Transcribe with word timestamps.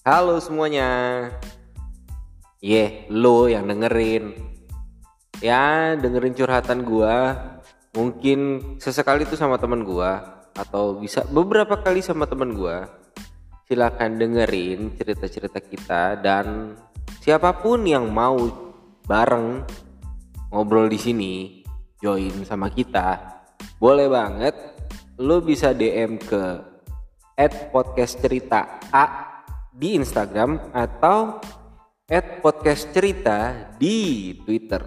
Halo 0.00 0.40
semuanya. 0.40 1.28
Ye, 2.64 3.04
lo 3.12 3.52
yang 3.52 3.68
dengerin. 3.68 4.32
Ya, 5.44 5.92
dengerin 5.92 6.32
curhatan 6.32 6.88
gua. 6.88 7.36
Mungkin 7.92 8.40
sesekali 8.80 9.28
itu 9.28 9.36
sama 9.36 9.60
temen 9.60 9.84
gua 9.84 10.40
atau 10.56 10.96
bisa 10.96 11.28
beberapa 11.28 11.76
kali 11.84 12.00
sama 12.00 12.24
temen 12.24 12.56
gua. 12.56 12.88
Silakan 13.68 14.16
dengerin 14.16 14.96
cerita-cerita 14.96 15.60
kita 15.60 16.16
dan 16.16 16.80
siapa 17.20 17.60
pun 17.60 17.84
yang 17.84 18.08
mau 18.08 18.40
bareng 19.04 19.68
ngobrol 20.48 20.88
di 20.88 20.96
sini, 20.96 21.60
join 22.00 22.40
sama 22.48 22.72
kita. 22.72 23.20
Boleh 23.76 24.08
banget. 24.08 24.56
Lo 25.20 25.44
bisa 25.44 25.76
DM 25.76 26.16
ke 26.16 26.72
podcast 27.68 28.16
cerita 28.16 28.80
A 28.88 29.29
di 29.80 29.96
Instagram 29.96 30.76
atau 30.76 31.40
podcast 32.44 32.92
cerita 32.92 33.72
di 33.80 34.36
Twitter. 34.44 34.84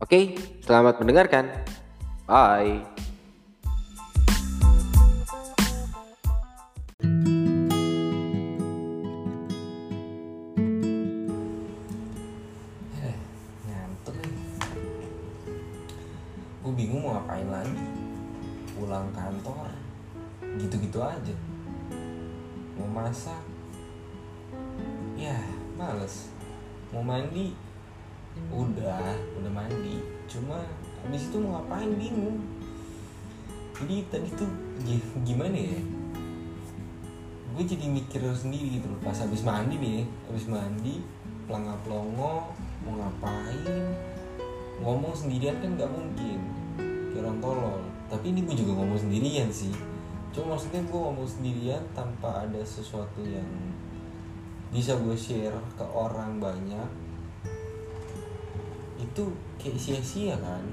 Oke, 0.00 0.32
selamat 0.64 0.96
mendengarkan. 1.04 1.52
Bye. 2.24 2.80
Eh, 13.04 13.16
gue 16.64 16.72
bingung 16.72 17.04
mau 17.04 17.20
ngapain 17.20 17.48
lagi 17.52 17.84
pulang 18.72 19.12
kantor 19.12 19.68
gitu-gitu 20.56 21.04
aja 21.04 21.51
masak. 22.92 23.40
Ya 25.16 25.40
males. 25.74 26.28
Mau 26.92 27.00
mandi? 27.00 27.56
Udah 28.52 29.16
udah 29.40 29.52
mandi. 29.52 30.04
Cuma 30.28 30.60
habis 31.02 31.32
itu 31.32 31.36
mau 31.40 31.60
ngapain? 31.60 31.88
Bingung. 31.96 32.38
Jadi 33.80 33.96
tadi 34.12 34.28
tuh 34.36 34.50
gi- 34.84 35.10
gimana 35.24 35.56
ya? 35.56 35.80
Gue 37.52 37.64
jadi 37.64 37.88
mikir 37.88 38.22
sendiri 38.36 38.80
gitu 38.80 38.86
loh. 38.92 39.00
Pas 39.00 39.16
habis 39.16 39.40
mandi 39.40 39.80
nih 39.80 40.04
habis 40.28 40.46
mandi 40.48 41.00
pelangap 41.48 41.80
pelongo 41.84 42.52
mau 42.84 42.92
ngapain? 43.00 43.84
Ngomong 44.84 45.14
sendirian 45.16 45.56
kan 45.60 45.80
nggak 45.80 45.90
mungkin. 45.90 46.38
Kayak 47.12 47.24
orang 47.24 47.38
tolol. 47.40 47.80
Tapi 48.12 48.36
ini 48.36 48.44
gue 48.44 48.56
juga 48.56 48.76
ngomong 48.76 49.00
sendirian 49.00 49.48
sih 49.48 49.91
cuma 50.32 50.56
maksudnya 50.56 50.80
gue 50.80 50.96
ngomong 50.96 51.28
sendirian 51.28 51.84
tanpa 51.92 52.48
ada 52.48 52.64
sesuatu 52.64 53.20
yang 53.20 53.46
bisa 54.72 54.96
gue 54.96 55.12
share 55.12 55.56
ke 55.76 55.84
orang 55.84 56.40
banyak. 56.40 56.88
Itu 58.96 59.36
kayak 59.60 59.76
sia-sia 59.76 60.40
kan. 60.40 60.64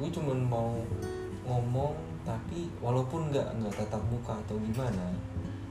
Gue 0.00 0.08
cuman 0.08 0.40
mau 0.48 0.72
ngomong 1.44 1.92
tapi 2.24 2.72
walaupun 2.80 3.28
nggak 3.28 3.60
nggak 3.60 3.74
tatap 3.76 4.00
muka 4.08 4.32
atau 4.48 4.56
gimana 4.56 5.12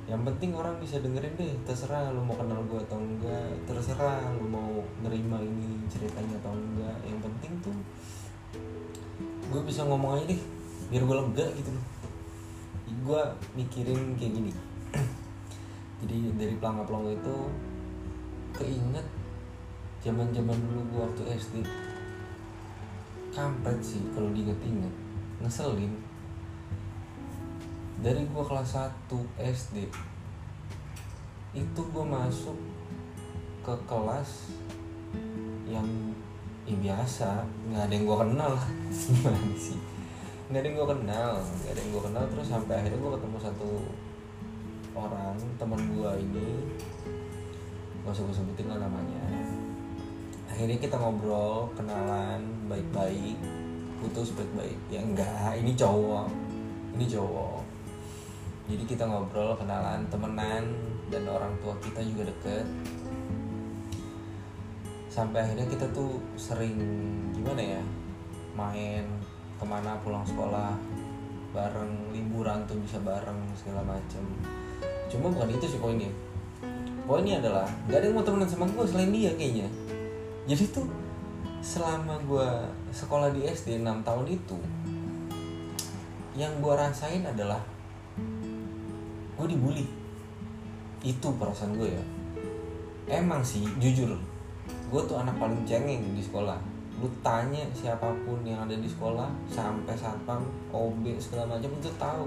yang 0.06 0.22
penting 0.22 0.54
orang 0.54 0.78
bisa 0.78 1.02
dengerin 1.02 1.34
deh 1.34 1.50
terserah 1.66 2.14
lu 2.14 2.22
mau 2.22 2.38
kenal 2.38 2.62
gue 2.70 2.78
atau 2.78 3.02
enggak 3.02 3.50
terserah 3.66 4.22
lu 4.38 4.46
mau 4.46 4.84
nerima 5.02 5.42
ini 5.42 5.82
ceritanya 5.90 6.38
atau 6.46 6.54
enggak 6.54 6.94
yang 7.08 7.18
penting 7.24 7.52
tuh 7.66 7.78
gue 9.50 9.62
bisa 9.66 9.82
ngomong 9.88 10.22
aja 10.22 10.30
deh 10.30 10.42
biar 10.94 11.04
gue 11.08 11.16
lega 11.18 11.48
gitu 11.58 11.70
loh 11.74 11.86
gue 13.04 13.22
mikirin 13.60 14.16
kayak 14.16 14.34
gini. 14.40 14.52
Jadi 16.00 16.16
dari 16.40 16.56
pelangga 16.56 16.88
pelongo 16.88 17.12
itu 17.12 17.36
keinget 18.56 19.08
zaman 20.00 20.32
zaman 20.32 20.56
dulu 20.56 20.82
gue 20.88 21.00
waktu 21.04 21.24
SD 21.36 21.56
kampret 23.36 23.80
sih 23.84 24.00
kalau 24.16 24.32
diinget-inget 24.32 24.94
ngeselin. 25.44 25.94
Dari 28.00 28.24
gue 28.24 28.44
kelas 28.44 28.72
1 28.80 29.12
SD 29.40 29.88
itu 31.54 31.82
gue 31.84 32.06
masuk 32.08 32.58
ke 33.64 33.76
kelas 33.88 34.52
yang 35.68 35.88
ya 36.64 36.76
biasa 36.80 37.44
nggak 37.72 37.84
ada 37.88 37.94
yang 37.94 38.06
gue 38.08 38.18
kenal 38.28 38.52
lah. 38.56 38.68
Sih 39.64 39.93
nggak 40.54 40.62
ada 40.62 40.70
yang 40.70 40.78
gue 40.78 40.90
kenal 40.94 41.34
nggak 41.42 41.74
ada 41.74 41.82
yang 41.82 41.90
gue 41.90 42.04
kenal. 42.06 42.24
Terus 42.30 42.46
sampai 42.46 42.74
akhirnya 42.78 43.00
gue 43.02 43.12
ketemu 43.18 43.38
satu 43.42 43.70
orang 44.94 45.34
teman 45.58 45.82
gue 45.82 46.12
ini. 46.22 46.50
Gak 48.06 48.14
usah 48.14 48.24
gue 48.30 48.36
sebutin 48.38 48.70
lah 48.70 48.78
namanya. 48.86 49.26
Akhirnya 50.46 50.78
kita 50.78 51.02
ngobrol 51.02 51.74
kenalan 51.74 52.70
baik-baik. 52.70 53.34
Putus 53.98 54.38
baik-baik. 54.38 54.78
Ya 54.94 55.02
enggak 55.02 55.58
ini 55.58 55.74
cowok. 55.74 56.30
Ini 57.02 57.06
cowok. 57.10 57.60
Jadi 58.70 58.84
kita 58.86 59.10
ngobrol 59.10 59.58
kenalan 59.58 60.06
temenan 60.14 60.70
dan 61.10 61.26
orang 61.34 61.58
tua 61.66 61.74
kita 61.82 62.06
juga 62.06 62.30
deket. 62.30 62.70
Sampai 65.10 65.50
akhirnya 65.50 65.66
kita 65.66 65.90
tuh 65.90 66.22
sering 66.38 66.78
gimana 67.34 67.82
ya 67.82 67.82
main 68.54 69.10
ke 69.64 69.72
mana 69.72 69.96
pulang 70.04 70.28
sekolah 70.28 70.76
bareng 71.56 72.12
liburan 72.12 72.68
tuh 72.68 72.76
bisa 72.84 73.00
bareng 73.00 73.40
segala 73.56 73.96
macem. 73.96 74.20
Cuma 75.08 75.32
bukan 75.32 75.56
itu 75.56 75.64
sih 75.72 75.80
poinnya. 75.80 76.12
Poinnya 77.08 77.40
adalah 77.40 77.64
gak 77.88 78.04
ada 78.04 78.12
yang 78.12 78.20
mau 78.20 78.28
temenan 78.28 78.44
sama 78.44 78.68
gue 78.68 78.84
selain 78.84 79.16
dia 79.16 79.32
kayaknya. 79.40 79.72
Jadi 80.52 80.64
tuh 80.76 80.84
selama 81.64 82.20
gue 82.28 82.50
sekolah 82.92 83.32
di 83.32 83.48
SD 83.48 83.80
6 83.80 84.04
tahun 84.04 84.28
itu 84.28 84.60
yang 86.36 86.52
gue 86.60 86.74
rasain 86.76 87.24
adalah 87.24 87.64
gue 89.40 89.48
dibully. 89.48 89.88
Itu 91.08 91.40
perasaan 91.40 91.80
gue 91.80 91.88
ya. 91.88 92.04
Emang 93.16 93.40
sih 93.40 93.64
jujur 93.80 94.12
gue 94.64 95.02
tuh 95.08 95.16
anak 95.16 95.40
paling 95.40 95.64
cengeng 95.64 96.04
di 96.12 96.20
sekolah 96.20 96.73
lu 97.02 97.10
tanya 97.26 97.66
siapa 97.74 98.14
pun 98.24 98.42
yang 98.46 98.70
ada 98.70 98.78
di 98.78 98.86
sekolah 98.86 99.30
sampai 99.50 99.98
satpam 99.98 100.46
OB 100.70 101.18
segala 101.18 101.58
macam 101.58 101.72
itu 101.74 101.90
tahu. 101.98 102.26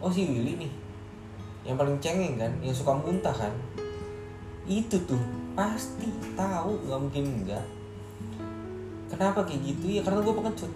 Oh 0.00 0.12
si 0.12 0.28
Willy 0.28 0.60
nih 0.60 0.72
yang 1.64 1.76
paling 1.76 2.00
cengeng 2.00 2.40
kan 2.40 2.52
yang 2.60 2.72
suka 2.72 2.92
muntah 2.96 3.32
kan? 3.32 3.52
Itu 4.68 5.00
tuh 5.08 5.20
pasti 5.56 6.08
tahu 6.36 6.88
nggak 6.88 7.00
mungkin 7.00 7.24
enggak 7.42 7.66
kenapa 9.10 9.44
kayak 9.44 9.60
gitu 9.66 9.98
ya? 9.98 10.00
Karena 10.06 10.24
gue 10.24 10.32
pengecut. 10.32 10.72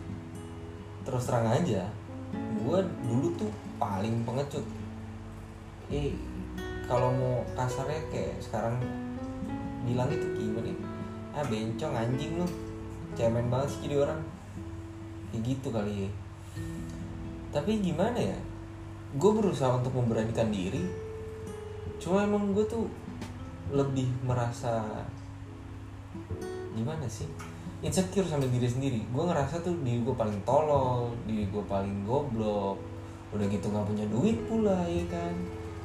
Terus 1.08 1.24
terang 1.24 1.48
aja 1.48 1.88
gue 2.34 2.78
dulu 3.06 3.28
tuh 3.38 3.52
paling 3.80 4.26
pengecut. 4.26 4.66
Eh 5.88 6.12
kalau 6.84 7.14
mau 7.14 7.36
kasarnya 7.54 8.02
kayak 8.12 8.36
sekarang 8.42 8.76
bilang 9.88 10.10
itu 10.10 10.26
gimana 10.36 10.68
ya? 10.68 10.76
Ah 11.34 11.42
bencong 11.42 11.94
anjing 11.94 12.38
lu. 12.38 12.46
Cemen 13.18 13.50
banget 13.50 13.74
sih 13.74 13.80
jadi 13.90 14.06
orang. 14.06 14.20
Kayak 15.34 15.42
gitu 15.50 15.68
kali 15.74 16.06
ya. 16.06 16.10
Tapi 17.50 17.82
gimana 17.82 18.18
ya? 18.18 18.38
Gue 19.18 19.30
berusaha 19.34 19.78
untuk 19.78 19.94
memberanikan 19.94 20.50
diri. 20.50 20.82
Cuma 21.98 22.26
emang 22.26 22.54
gue 22.54 22.66
tuh 22.66 22.86
lebih 23.74 24.06
merasa 24.22 25.02
gimana 26.74 27.06
sih? 27.10 27.26
Insecure 27.82 28.26
sama 28.26 28.46
diri 28.46 28.66
sendiri. 28.70 29.02
Gue 29.10 29.26
ngerasa 29.26 29.62
tuh 29.62 29.74
diri 29.82 30.02
gue 30.02 30.14
paling 30.14 30.38
tolol 30.46 31.14
diri 31.26 31.50
gue 31.50 31.62
paling 31.66 32.06
goblok. 32.06 32.78
Udah 33.34 33.46
gitu 33.50 33.70
nggak 33.70 33.86
punya 33.90 34.06
duit 34.10 34.38
pula 34.46 34.86
ya 34.86 35.02
kan? 35.10 35.34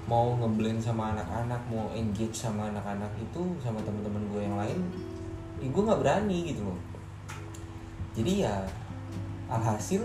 Mau 0.10 0.34
ngeblend 0.42 0.81
sama 0.81 1.13
anak-anak 1.13 1.62
mau 1.69 1.90
engage 1.94 2.34
sama 2.34 2.69
anak-anak 2.74 3.13
itu 3.22 3.42
sama 3.62 3.78
teman-teman 3.86 4.25
gue 4.34 4.42
yang 4.42 4.57
lain 4.57 4.80
ya 5.59 5.67
gue 5.67 5.83
nggak 5.83 6.01
berani 6.01 6.38
gitu 6.51 6.61
loh. 6.63 6.79
Jadi 8.15 8.44
ya 8.44 8.67
alhasil 9.50 10.03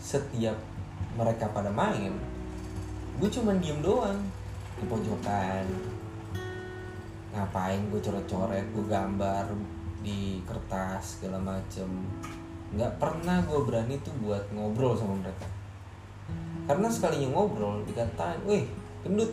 setiap 0.00 0.56
mereka 1.14 1.48
pada 1.50 1.70
main 1.70 2.12
gue 3.14 3.28
cuman 3.30 3.62
diem 3.62 3.78
doang 3.78 4.18
di 4.78 4.84
pojokan. 4.90 5.64
Ngapain 7.34 7.80
gue 7.90 8.00
coret-coret 8.02 8.66
gue 8.74 8.84
gambar 8.86 9.46
di 10.02 10.42
kertas 10.42 11.18
segala 11.18 11.38
macem. 11.38 11.86
Nggak 12.74 12.98
pernah 12.98 13.38
gue 13.46 13.60
berani 13.62 13.94
tuh 14.02 14.14
buat 14.18 14.50
ngobrol 14.50 14.98
sama 14.98 15.14
mereka. 15.22 15.46
Karena 16.64 16.88
sekalinya 16.88 17.28
ngobrol 17.36 17.84
dikatain, 17.84 18.40
weh 18.48 18.64
gendut, 19.04 19.30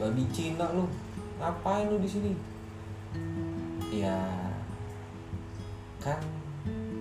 babi 0.00 0.24
Cina 0.32 0.72
lu, 0.72 0.88
ngapain 1.36 1.86
lu 1.92 2.00
di 2.00 2.08
sini? 2.08 2.32
Ya 3.92 4.16
kan 6.00 6.18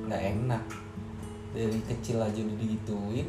nggak 0.06 0.22
enak. 0.38 0.64
Dari 1.50 1.82
kecil 1.90 2.22
aja 2.22 2.40
udah 2.46 2.58
digituin. 2.60 3.28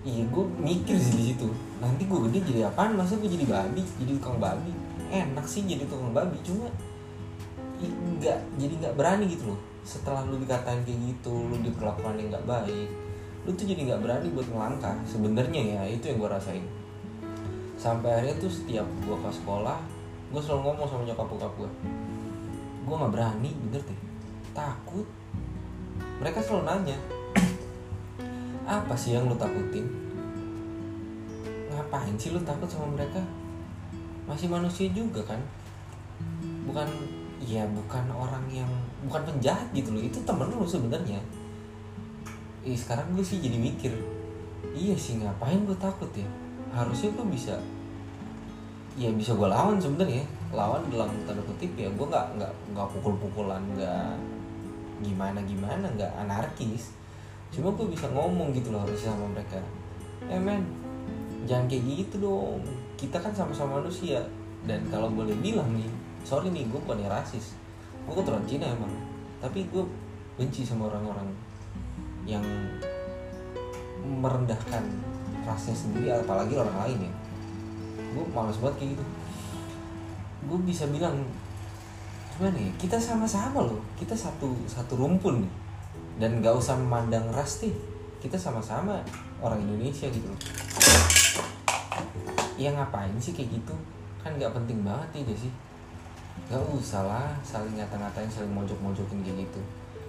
Iya 0.00 0.24
gue 0.32 0.44
mikir 0.56 0.96
sih 0.96 1.12
di 1.12 1.24
situ 1.28 1.44
nanti 1.76 2.08
gue 2.08 2.18
gede 2.30 2.38
jadi 2.48 2.72
apaan? 2.72 2.96
Masa 2.96 3.20
gue 3.20 3.28
jadi 3.28 3.44
babi? 3.44 3.84
Jadi 4.00 4.16
tukang 4.16 4.40
babi? 4.40 4.72
Enak 5.12 5.44
sih 5.44 5.66
jadi 5.68 5.84
tukang 5.84 6.16
babi 6.16 6.40
cuma 6.40 6.72
nggak 7.80 8.38
jadi 8.56 8.74
nggak 8.80 8.94
berani 8.96 9.28
gitu 9.28 9.52
loh. 9.52 9.60
Setelah 9.84 10.24
lu 10.24 10.40
dikatain 10.40 10.80
kayak 10.88 11.00
gitu 11.04 11.32
lu 11.32 11.56
diperlakukan 11.60 12.16
yang 12.16 12.32
nggak 12.32 12.46
baik 12.48 12.88
lu 13.40 13.56
tuh 13.56 13.64
jadi 13.64 13.88
nggak 13.92 14.00
berani 14.04 14.28
buat 14.32 14.48
ngelangkah. 14.48 14.96
Sebenarnya 15.04 15.60
ya 15.60 15.82
itu 15.88 16.08
yang 16.08 16.16
gue 16.24 16.30
rasain. 16.32 16.64
Sampai 17.76 18.12
akhirnya 18.12 18.36
tuh 18.40 18.52
setiap 18.52 18.88
gue 19.04 19.16
ke 19.16 19.30
sekolah 19.32 20.00
gue 20.30 20.38
selalu 20.38 20.60
ngomong 20.62 20.86
sama 20.86 21.02
nyokap 21.02 21.26
bokap 21.26 21.52
gue 21.58 21.70
gue 22.80 22.94
nggak 22.94 23.12
berani 23.12 23.50
bener 23.68 23.82
deh. 23.84 24.00
Takut. 24.56 25.06
Mereka 26.20 26.40
selalu 26.44 26.64
nanya 26.68 26.98
apa 28.80 28.94
sih 28.96 29.16
yang 29.16 29.28
lu 29.28 29.36
takutin? 29.36 29.88
Ngapain 31.72 32.14
sih 32.20 32.32
lu 32.32 32.40
takut 32.44 32.68
sama 32.68 32.92
mereka? 32.92 33.20
Masih 34.28 34.52
manusia 34.52 34.88
juga 34.92 35.24
kan? 35.24 35.40
Bukan 36.68 36.88
ya 37.40 37.64
bukan 37.72 38.04
orang 38.12 38.44
yang 38.52 38.68
bukan 39.08 39.24
penjahat 39.24 39.68
gitu 39.72 39.96
loh. 39.96 40.02
Itu 40.04 40.20
temen 40.24 40.48
lu 40.52 40.68
sebenarnya. 40.68 41.20
Ih, 42.60 42.76
sekarang 42.76 43.16
gue 43.16 43.24
sih 43.24 43.40
jadi 43.40 43.56
mikir 43.56 43.92
iya 44.76 44.94
sih 44.94 45.18
ngapain 45.18 45.64
gue 45.64 45.76
takut 45.80 46.10
ya? 46.12 46.28
Harusnya 46.70 47.10
gue 47.16 47.26
bisa 47.32 47.56
ya 49.00 49.08
bisa 49.16 49.32
gue 49.32 49.48
lawan 49.48 49.80
sebenarnya. 49.80 50.20
Lawan 50.52 50.84
dalam 50.92 51.08
tanda 51.24 51.40
kutip 51.48 51.72
ya 51.72 51.88
gue 51.88 52.06
nggak 52.06 52.36
nggak 52.36 52.52
nggak 52.76 52.86
pukul-pukulan 52.92 53.64
nggak 53.72 54.12
gimana 55.00 55.40
gimana 55.48 55.88
nggak 55.96 56.12
anarkis. 56.20 56.92
Cuma 57.48 57.72
gue 57.72 57.88
bisa 57.88 58.12
ngomong 58.12 58.52
gitu 58.52 58.68
loh 58.68 58.84
harusnya 58.84 59.16
sama 59.16 59.32
mereka. 59.32 59.56
Eh 60.28 60.36
men 60.36 60.60
jangan 61.48 61.64
kayak 61.64 62.04
gitu 62.04 62.20
dong. 62.20 62.60
Kita 63.00 63.16
kan 63.16 63.32
sama-sama 63.32 63.80
manusia. 63.80 64.20
Dan 64.68 64.84
kalau 64.92 65.08
boleh 65.08 65.32
bilang 65.40 65.72
nih 65.72 65.88
sorry 66.20 66.52
nih 66.52 66.68
gue 66.68 66.76
bukan 66.76 67.00
rasis. 67.08 67.56
Gue 68.04 68.12
keturunan 68.20 68.44
Cina 68.44 68.68
emang. 68.68 68.92
Tapi 69.40 69.64
gue 69.72 69.80
benci 70.36 70.68
sama 70.68 70.92
orang-orang 70.92 71.32
yang 72.28 72.44
merendahkan 74.04 74.84
rasnya 75.40 75.72
sendiri 75.72 76.12
apalagi 76.12 76.52
orang 76.52 76.76
lain 76.84 77.08
ya 77.08 77.12
gue 78.10 78.24
males 78.34 78.58
banget 78.58 78.76
kayak 78.82 78.90
gitu. 78.98 79.04
Gue 80.50 80.58
bisa 80.66 80.84
bilang 80.90 81.22
gimana 82.36 82.56
ya 82.56 82.72
kita 82.80 82.96
sama-sama 82.96 83.62
loh. 83.64 83.80
Kita 83.94 84.16
satu 84.16 84.52
satu 84.66 84.98
rumpun 84.98 85.44
nih. 85.44 85.52
Dan 86.20 86.44
gak 86.44 86.52
usah 86.52 86.76
memandang 86.76 87.32
ras 87.32 87.64
nih 87.64 87.72
kita 88.20 88.36
sama-sama 88.36 89.00
orang 89.40 89.64
Indonesia 89.64 90.04
gitu 90.12 90.28
loh. 90.28 90.40
Ya 92.60 92.68
ngapain 92.76 93.16
sih 93.16 93.32
kayak 93.32 93.56
gitu? 93.56 93.72
Kan 94.20 94.36
nggak 94.36 94.52
penting 94.52 94.84
banget 94.84 95.08
ya 95.16 95.20
gak 95.32 95.40
sih? 95.48 95.52
Nggak 96.52 96.60
usah 96.76 97.08
lah 97.08 97.32
saling 97.40 97.80
ngata-ngatain 97.80 98.28
saling 98.28 98.52
mojok-mojokin 98.52 99.24
kayak 99.24 99.48
gitu. 99.48 99.60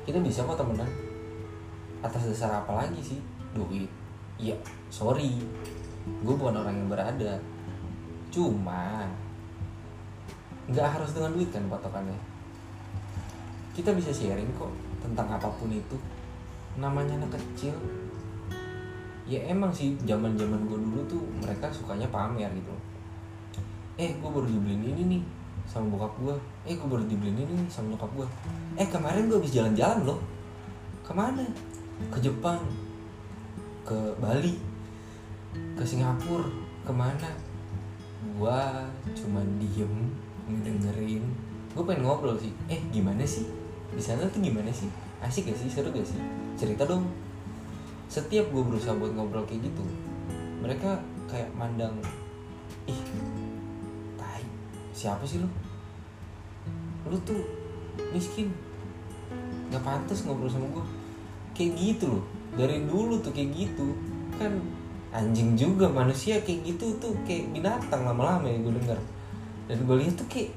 Kita 0.03 0.19
bisa 0.19 0.43
kok 0.43 0.59
temenan. 0.59 0.91
Atas 2.03 2.27
dasar 2.27 2.51
apa 2.59 2.83
lagi 2.83 2.99
sih? 2.99 3.19
Duit. 3.55 3.87
Iya 4.35 4.59
sorry. 4.91 5.39
Gue 6.27 6.35
bukan 6.35 6.59
orang 6.59 6.75
yang 6.75 6.89
berada 6.91 7.39
cuma 8.31 9.03
nggak 10.71 10.87
harus 10.87 11.11
dengan 11.11 11.35
duit 11.35 11.51
kan 11.51 11.67
patokannya. 11.67 12.15
Kita 13.75 13.91
bisa 13.91 14.15
sharing 14.15 14.47
kok 14.55 14.71
tentang 15.03 15.27
apa 15.27 15.51
pun 15.59 15.67
itu. 15.67 15.99
Namanya 16.79 17.19
anak 17.19 17.35
kecil. 17.35 17.75
Ya 19.27 19.43
emang 19.51 19.71
sih 19.75 19.99
zaman 20.07 20.39
zaman 20.39 20.63
gue 20.67 20.79
dulu 20.79 21.03
tuh 21.07 21.23
mereka 21.43 21.67
sukanya 21.67 22.07
pamer 22.07 22.47
gitu. 22.55 22.71
Eh 23.99 24.15
gue 24.15 24.29
baru 24.31 24.47
dibeliin 24.47 24.95
ini 24.95 25.03
nih 25.19 25.23
sama 25.67 25.93
bokap 25.93 26.11
gue 26.19 26.35
eh 26.65 26.73
gue 26.73 26.87
baru 26.89 27.05
dibeliin 27.05 27.37
ini 27.37 27.53
nih 27.63 27.69
sama 27.69 27.93
nyokap 27.93 28.11
gue 28.17 28.27
eh 28.81 28.87
kemarin 28.89 29.29
gue 29.29 29.37
habis 29.39 29.53
jalan-jalan 29.55 29.99
loh. 30.07 30.19
Ke 31.03 31.11
mana? 31.11 31.43
Ke 32.07 32.17
Jepang. 32.23 32.63
Ke 33.83 34.15
Bali. 34.19 34.55
Ke 35.75 35.83
Singapura. 35.83 36.47
Ke 36.87 36.91
mana 36.95 37.50
gue 38.21 38.59
cuman 39.17 39.45
diem 39.57 39.93
ngedengerin. 40.47 41.25
Gue 41.73 41.83
pengen 41.87 42.05
ngobrol 42.05 42.37
sih. 42.37 42.53
Eh 42.69 42.81
gimana 42.93 43.25
sih? 43.25 43.47
Di 43.91 44.03
sana 44.03 44.27
tuh 44.29 44.39
gimana 44.39 44.69
sih? 44.69 44.87
Asik 45.21 45.49
gak 45.49 45.57
sih? 45.57 45.69
Seru 45.69 45.89
gak 45.89 46.05
sih? 46.05 46.17
Cerita 46.57 46.85
dong. 46.85 47.09
Setiap 48.11 48.49
gue 48.51 48.63
berusaha 48.63 48.97
buat 48.97 49.15
ngobrol 49.15 49.47
kayak 49.47 49.71
gitu 49.71 49.83
mereka 50.61 51.01
kayak 51.25 51.49
mandang 51.57 51.97
ih 52.85 53.01
tai 54.15 54.45
siapa 54.93 55.25
sih 55.25 55.41
lu? 55.41 55.49
Lu 57.09 57.17
tuh 57.25 57.41
miskin. 58.13 58.53
Nggak 59.73 59.81
pantas 59.81 60.21
ngobrol 60.23 60.47
sama 60.47 60.69
gue 60.69 60.85
kayak 61.57 61.73
gitu 61.75 62.05
loh. 62.19 62.23
Dari 62.53 62.85
dulu 62.85 63.17
tuh 63.25 63.33
kayak 63.33 63.57
gitu. 63.57 63.97
Kan 64.37 64.61
anjing 65.11 65.59
juga 65.59 65.91
manusia 65.91 66.39
kayak 66.39 66.63
gitu 66.63 66.95
tuh 67.03 67.11
kayak 67.27 67.51
binatang 67.51 68.07
lama-lama 68.07 68.47
ya 68.47 68.57
gue 68.63 68.73
denger. 68.79 68.99
Dan 69.67 69.77
gue 69.83 69.95
lihat 69.99 70.15
tuh 70.15 70.27
kayak 70.31 70.55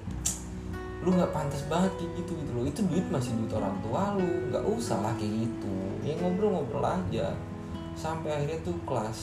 lu 1.05 1.13
nggak 1.13 1.37
pantas 1.37 1.61
banget 1.67 1.93
kayak 1.99 2.13
gitu 2.23 2.33
gitu 2.39 2.51
loh. 2.55 2.65
Itu 2.65 2.81
duit 2.87 3.07
masih 3.11 3.35
duit 3.35 3.53
orang 3.53 3.75
tua 3.83 4.15
lu 4.15 4.27
nggak 4.55 4.65
usah 4.79 4.99
lah 5.03 5.13
kayak 5.19 5.51
gitu. 5.51 5.75
Ya 6.07 6.15
ngobrol-ngobrol 6.23 6.87
aja. 6.87 7.35
Sampai 7.99 8.31
akhirnya 8.31 8.59
tuh 8.63 8.79
kelas 8.87 9.21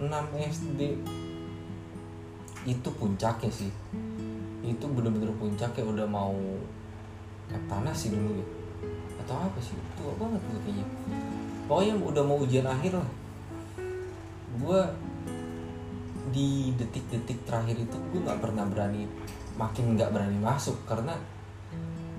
6 0.00 0.08
SD 0.48 0.80
itu 2.68 2.88
puncaknya 2.96 3.52
sih. 3.52 3.72
Itu 4.64 4.84
bener-bener 4.92 5.32
puncaknya 5.36 5.84
udah 5.84 6.06
mau 6.08 6.36
panas 7.68 7.96
sih 7.96 8.12
dulu 8.12 8.32
ya? 8.32 8.46
Atau 9.24 9.36
apa 9.36 9.60
sih? 9.60 9.76
Tua 10.00 10.12
banget 10.16 10.40
gue 10.40 10.60
kayaknya. 10.64 10.86
Pokoknya 11.68 11.94
udah 12.00 12.22
mau 12.24 12.40
ujian 12.40 12.64
akhir 12.64 12.96
lah 12.96 13.08
gue 14.60 14.80
di 16.30 16.70
detik-detik 16.78 17.42
terakhir 17.48 17.74
itu 17.80 17.96
gue 18.12 18.20
nggak 18.22 18.38
pernah 18.38 18.64
berani 18.68 19.08
makin 19.58 19.98
nggak 19.98 20.12
berani 20.14 20.38
masuk 20.38 20.78
karena 20.86 21.18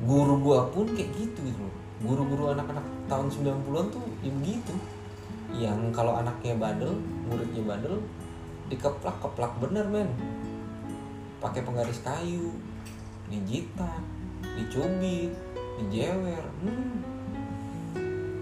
guru 0.04 0.42
gue 0.42 0.60
pun 0.74 0.86
kayak 0.92 1.14
gitu 1.16 1.40
gitu 1.46 1.66
guru-guru 2.02 2.50
anak-anak 2.58 2.86
tahun 3.06 3.30
90-an 3.30 3.86
tuh 3.94 4.06
ya 4.26 4.32
begitu. 4.34 4.74
Yang 5.52 5.80
kalau 5.94 6.18
anaknya 6.18 6.58
bandel 6.58 6.98
muridnya 7.30 7.62
bandel 7.62 8.02
dikeplak-keplak 8.74 9.54
bener 9.62 9.86
men. 9.86 10.10
Pakai 11.38 11.62
penggaris 11.62 12.02
kayu 12.02 12.54
dijitak 13.30 14.02
dicubit 14.58 15.32
dijewer 15.80 16.46
hmm. 16.62 17.00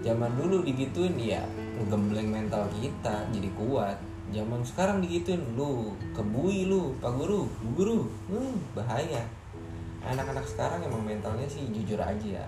zaman 0.02 0.32
dulu 0.34 0.66
digituin 0.66 1.14
ya 1.14 1.46
ngegembleng 1.80 2.28
mental 2.28 2.68
kita 2.76 3.24
jadi 3.32 3.48
kuat. 3.56 3.96
Zaman 4.30 4.62
sekarang 4.62 5.02
digituin 5.02 5.42
lu 5.58 5.96
kebui 6.14 6.68
lu 6.68 6.94
pak 7.00 7.10
guru 7.16 7.48
bu 7.64 7.68
guru. 7.74 7.98
Hmm, 8.28 8.54
bahaya. 8.76 9.24
Anak-anak 10.04 10.44
sekarang 10.46 10.84
emang 10.84 11.02
mentalnya 11.02 11.48
sih 11.48 11.64
jujur 11.72 11.98
aja 11.98 12.44
ya. 12.44 12.46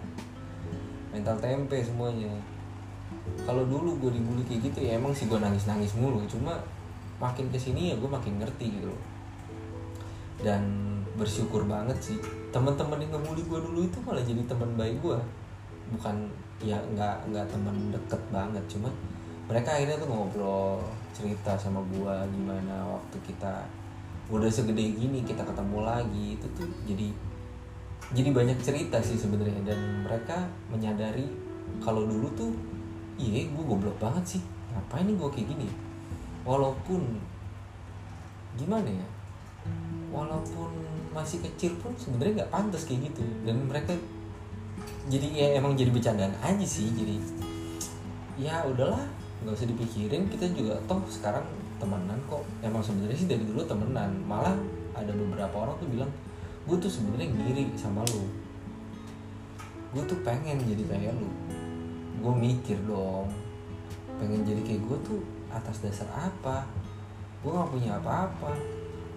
Mental 1.10 1.36
tempe 1.40 1.80
semuanya. 1.80 2.30
Kalau 3.48 3.64
dulu 3.66 3.98
gue 3.98 4.18
dibully 4.18 4.44
kayak 4.46 4.72
gitu 4.72 4.78
ya 4.84 5.00
emang 5.00 5.12
sih 5.16 5.26
gue 5.26 5.40
nangis 5.40 5.64
nangis 5.66 5.96
mulu. 5.96 6.22
Cuma 6.28 6.60
makin 7.18 7.48
ke 7.48 7.58
sini 7.58 7.92
ya 7.92 7.94
gue 7.98 8.08
makin 8.08 8.38
ngerti 8.38 8.78
gitu 8.78 8.92
loh. 8.92 9.02
Dan 10.42 10.92
bersyukur 11.16 11.68
banget 11.68 11.98
sih 12.00 12.18
teman-teman 12.54 13.00
yang 13.00 13.12
ngebully 13.16 13.44
gue 13.44 13.58
dulu 13.60 13.80
itu 13.84 13.98
malah 14.04 14.24
jadi 14.24 14.42
teman 14.48 14.70
baik 14.80 14.96
gue 15.04 15.18
bukan 15.92 16.16
ya 16.64 16.78
nggak 16.94 17.28
nggak 17.28 17.46
teman 17.52 17.76
deket 17.92 18.22
banget 18.32 18.64
cuma 18.70 18.88
mereka 19.52 19.76
akhirnya 19.76 20.00
tuh 20.00 20.08
ngobrol 20.08 20.80
cerita 21.12 21.52
sama 21.60 21.84
gue 21.92 22.14
gimana 22.32 22.88
waktu 22.88 23.20
kita 23.20 23.68
udah 24.32 24.48
segede 24.48 24.96
gini 24.96 25.20
kita 25.28 25.44
ketemu 25.44 25.84
lagi. 25.84 26.40
Itu 26.40 26.48
tuh 26.56 26.64
jadi 26.88 27.12
jadi 28.16 28.32
banyak 28.32 28.58
cerita 28.64 28.96
sih 29.04 29.20
sebenarnya. 29.20 29.60
Dan 29.60 30.08
mereka 30.08 30.48
menyadari 30.72 31.28
kalau 31.84 32.08
dulu 32.08 32.32
tuh 32.32 32.56
iya 33.20 33.44
gue 33.44 33.64
goblok 33.68 34.00
banget 34.00 34.40
sih. 34.40 34.42
Ngapain 34.72 35.04
nih 35.04 35.20
gue 35.20 35.28
kayak 35.28 35.48
gini? 35.52 35.68
Walaupun 36.48 37.20
gimana 38.56 38.88
ya? 38.88 39.08
Walaupun 40.08 40.72
masih 41.12 41.44
kecil 41.44 41.76
pun 41.84 41.92
sebenarnya 42.00 42.40
nggak 42.40 42.52
pantas 42.56 42.88
kayak 42.88 43.12
gitu. 43.12 43.20
Dan 43.44 43.68
mereka 43.68 43.92
jadi 45.12 45.28
ya 45.28 45.46
emang 45.60 45.76
jadi 45.76 45.92
bercandaan 45.92 46.32
aja 46.40 46.64
sih. 46.64 46.88
Jadi 46.88 47.20
ya 48.40 48.64
udahlah 48.64 49.20
nggak 49.42 49.54
usah 49.58 49.68
dipikirin 49.68 50.30
kita 50.30 50.46
juga 50.54 50.78
toh 50.86 51.02
sekarang 51.10 51.42
temenan 51.82 52.18
kok. 52.30 52.46
Emang 52.62 52.82
sebenarnya 52.82 53.18
sih 53.18 53.28
dari 53.28 53.42
dulu 53.42 53.66
temenan. 53.66 54.22
Malah 54.26 54.54
ada 54.94 55.10
beberapa 55.10 55.66
orang 55.66 55.74
tuh 55.82 55.88
bilang 55.90 56.10
gue 56.62 56.76
tuh 56.78 56.90
sebenarnya 56.90 57.28
ngiri 57.34 57.74
sama 57.74 58.06
lu. 58.14 58.22
Gue 59.92 60.02
tuh 60.06 60.18
pengen 60.22 60.62
jadi 60.62 60.86
kayak 60.86 61.14
lu. 61.18 61.28
Gue 62.22 62.34
mikir 62.38 62.78
dong 62.86 63.28
pengen 64.22 64.46
jadi 64.46 64.62
kayak 64.62 64.82
gue 64.86 64.98
tuh 65.02 65.20
atas 65.50 65.82
dasar 65.82 66.06
apa? 66.14 66.62
Gue 67.42 67.50
nggak 67.50 67.70
punya 67.74 67.98
apa-apa. 67.98 68.54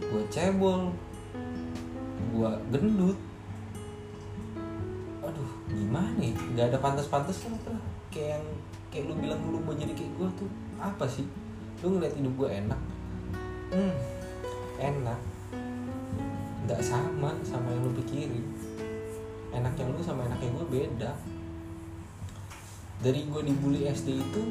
Gue 0.01 0.25
cebol. 0.33 0.89
Gue 2.33 2.49
gendut. 2.73 3.17
Aduh 5.21 5.51
gimana 5.69 6.17
ya? 6.17 6.33
Nggak 6.33 6.65
ada 6.73 6.77
pantas-pantas 6.81 7.45
lah 7.45 7.93
kayak 8.15 8.39
yang 8.39 8.45
kayak 8.95 9.11
lu 9.11 9.19
bilang 9.19 9.43
lu 9.51 9.59
mau 9.59 9.75
jadi 9.75 9.91
kayak 9.91 10.11
gue 10.15 10.29
tuh 10.39 10.49
apa 10.79 11.03
sih? 11.03 11.27
Lu 11.83 11.99
ngeliat 11.99 12.15
hidup 12.15 12.31
gue 12.39 12.49
enak? 12.63 12.79
Hmm 13.75 14.15
enak. 14.79 15.19
Nggak 16.65 16.81
sama 16.81 17.31
sama 17.45 17.67
yang 17.71 17.83
lu 17.85 17.93
pikirin. 18.01 18.45
Enaknya 19.55 19.87
lu 19.87 20.01
sama 20.03 20.27
enaknya 20.27 20.49
gue 20.51 20.65
beda. 20.67 21.11
Dari 23.03 23.21
gue 23.27 23.41
dibully 23.45 23.85
SD 23.91 24.17
itu 24.17 24.41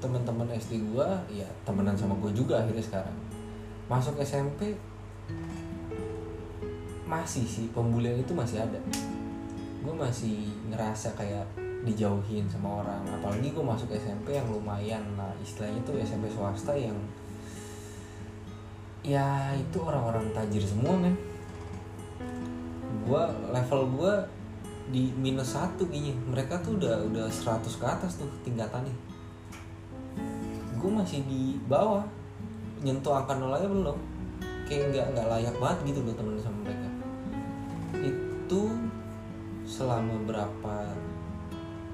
teman-teman 0.00 0.48
SD 0.56 0.80
gue 0.80 1.08
ya 1.28 1.48
temenan 1.68 1.92
sama 1.94 2.16
gue 2.18 2.32
juga 2.32 2.64
akhirnya 2.64 2.84
sekarang. 2.84 3.16
Masuk 3.86 4.16
SMP 4.20 4.76
masih 7.10 7.42
sih 7.42 7.66
pembulian 7.74 8.18
itu 8.18 8.32
masih 8.34 8.62
ada. 8.62 8.78
Gue 9.80 9.94
masih 9.96 10.50
ngerasa 10.68 11.14
kayak 11.16 11.46
dijauhin 11.84 12.44
sama 12.48 12.84
orang. 12.84 13.02
Apalagi 13.08 13.52
gue 13.52 13.64
masuk 13.64 13.88
SMP 13.96 14.36
yang 14.36 14.48
lumayan. 14.52 15.02
Lah 15.16 15.32
istilahnya 15.40 15.80
tuh 15.84 15.96
SMP 16.00 16.28
swasta 16.28 16.76
yang 16.76 16.96
ya 19.00 19.56
itu 19.56 19.80
orang-orang 19.80 20.28
tajir 20.36 20.60
semua 20.60 20.92
men. 20.96 21.16
Gue 23.08 23.22
level 23.48 23.82
gue 23.96 24.14
di 24.90 25.14
minus 25.14 25.54
satu 25.54 25.86
gini 25.86 26.10
mereka 26.26 26.58
tuh 26.58 26.74
udah 26.74 27.06
udah 27.06 27.26
100 27.30 27.64
ke 27.64 27.86
atas 27.86 28.20
tuh 28.20 28.28
tingkatannya. 28.44 28.92
Gue 30.76 30.90
masih 30.92 31.24
di 31.24 31.56
bawah. 31.64 32.04
Nyentuh 32.80 33.12
angka 33.12 33.36
nol 33.36 33.56
aja 33.56 33.68
belum. 33.68 33.98
Kayak 34.68 34.84
nggak 34.92 35.06
nggak 35.16 35.26
layak 35.28 35.56
banget 35.60 35.78
gitu 35.92 36.00
loh 36.04 36.14
temen 36.16 36.36
sama 36.40 36.58
mereka. 36.64 36.88
Itu 38.00 38.62
selama 39.70 40.18
berapa 40.26 40.74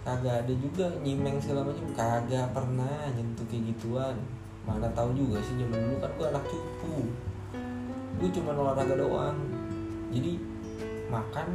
kagak 0.08 0.48
ada 0.48 0.54
juga 0.56 0.88
nyimeng 1.04 1.36
segala 1.44 1.68
macam. 1.68 1.84
Kagak 1.92 2.56
pernah 2.56 3.12
nyentuh 3.12 3.44
kayak 3.52 3.76
gituan. 3.76 4.16
Mana 4.64 4.88
tahu 4.96 5.12
juga 5.12 5.44
sih 5.44 5.60
zaman 5.60 5.76
dulu 5.76 5.96
kan 6.00 6.12
gue 6.16 6.28
anak 6.32 6.44
cupu. 6.48 6.96
Gue 8.16 8.30
cuma 8.32 8.56
olahraga 8.56 8.96
doang. 8.96 9.36
Jadi 10.16 10.40
makan 11.12 11.48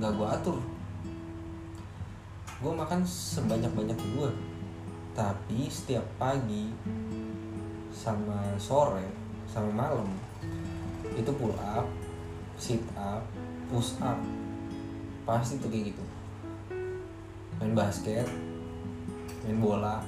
nggak 0.00 0.12
gue 0.16 0.28
atur. 0.32 0.56
Gue 2.64 2.72
makan 2.72 3.04
sebanyak 3.04 3.68
banyak 3.76 4.00
gue 4.00 4.30
tapi 5.14 5.70
setiap 5.70 6.02
pagi 6.18 6.74
sama 7.94 8.50
sore 8.58 9.06
sama 9.46 9.70
malam 9.70 10.10
itu 11.14 11.30
pull 11.38 11.54
up 11.60 11.86
sit 12.56 12.80
up 12.96 13.20
push 13.68 14.00
up. 14.00 14.16
Pasti 15.28 15.60
tuh 15.60 15.68
kayak 15.68 15.92
gitu 15.92 16.03
main 17.60 17.74
basket 17.76 18.26
main 19.44 19.58
bola. 19.60 20.00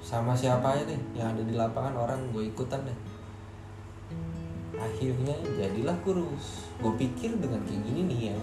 Sama 0.00 0.32
siapa 0.32 0.74
aja 0.74 0.88
deh 0.88 1.00
yang 1.12 1.36
ada 1.36 1.42
di 1.44 1.54
lapangan 1.54 1.94
orang 1.94 2.20
gue 2.32 2.48
ikutan 2.48 2.80
deh. 2.82 2.98
Akhirnya 4.80 5.36
jadilah 5.60 5.96
kurus. 6.00 6.66
Gue 6.80 6.96
pikir 6.96 7.36
dengan 7.36 7.60
kayak 7.68 7.84
gini 7.84 8.00
nih 8.08 8.20
ya 8.32 8.38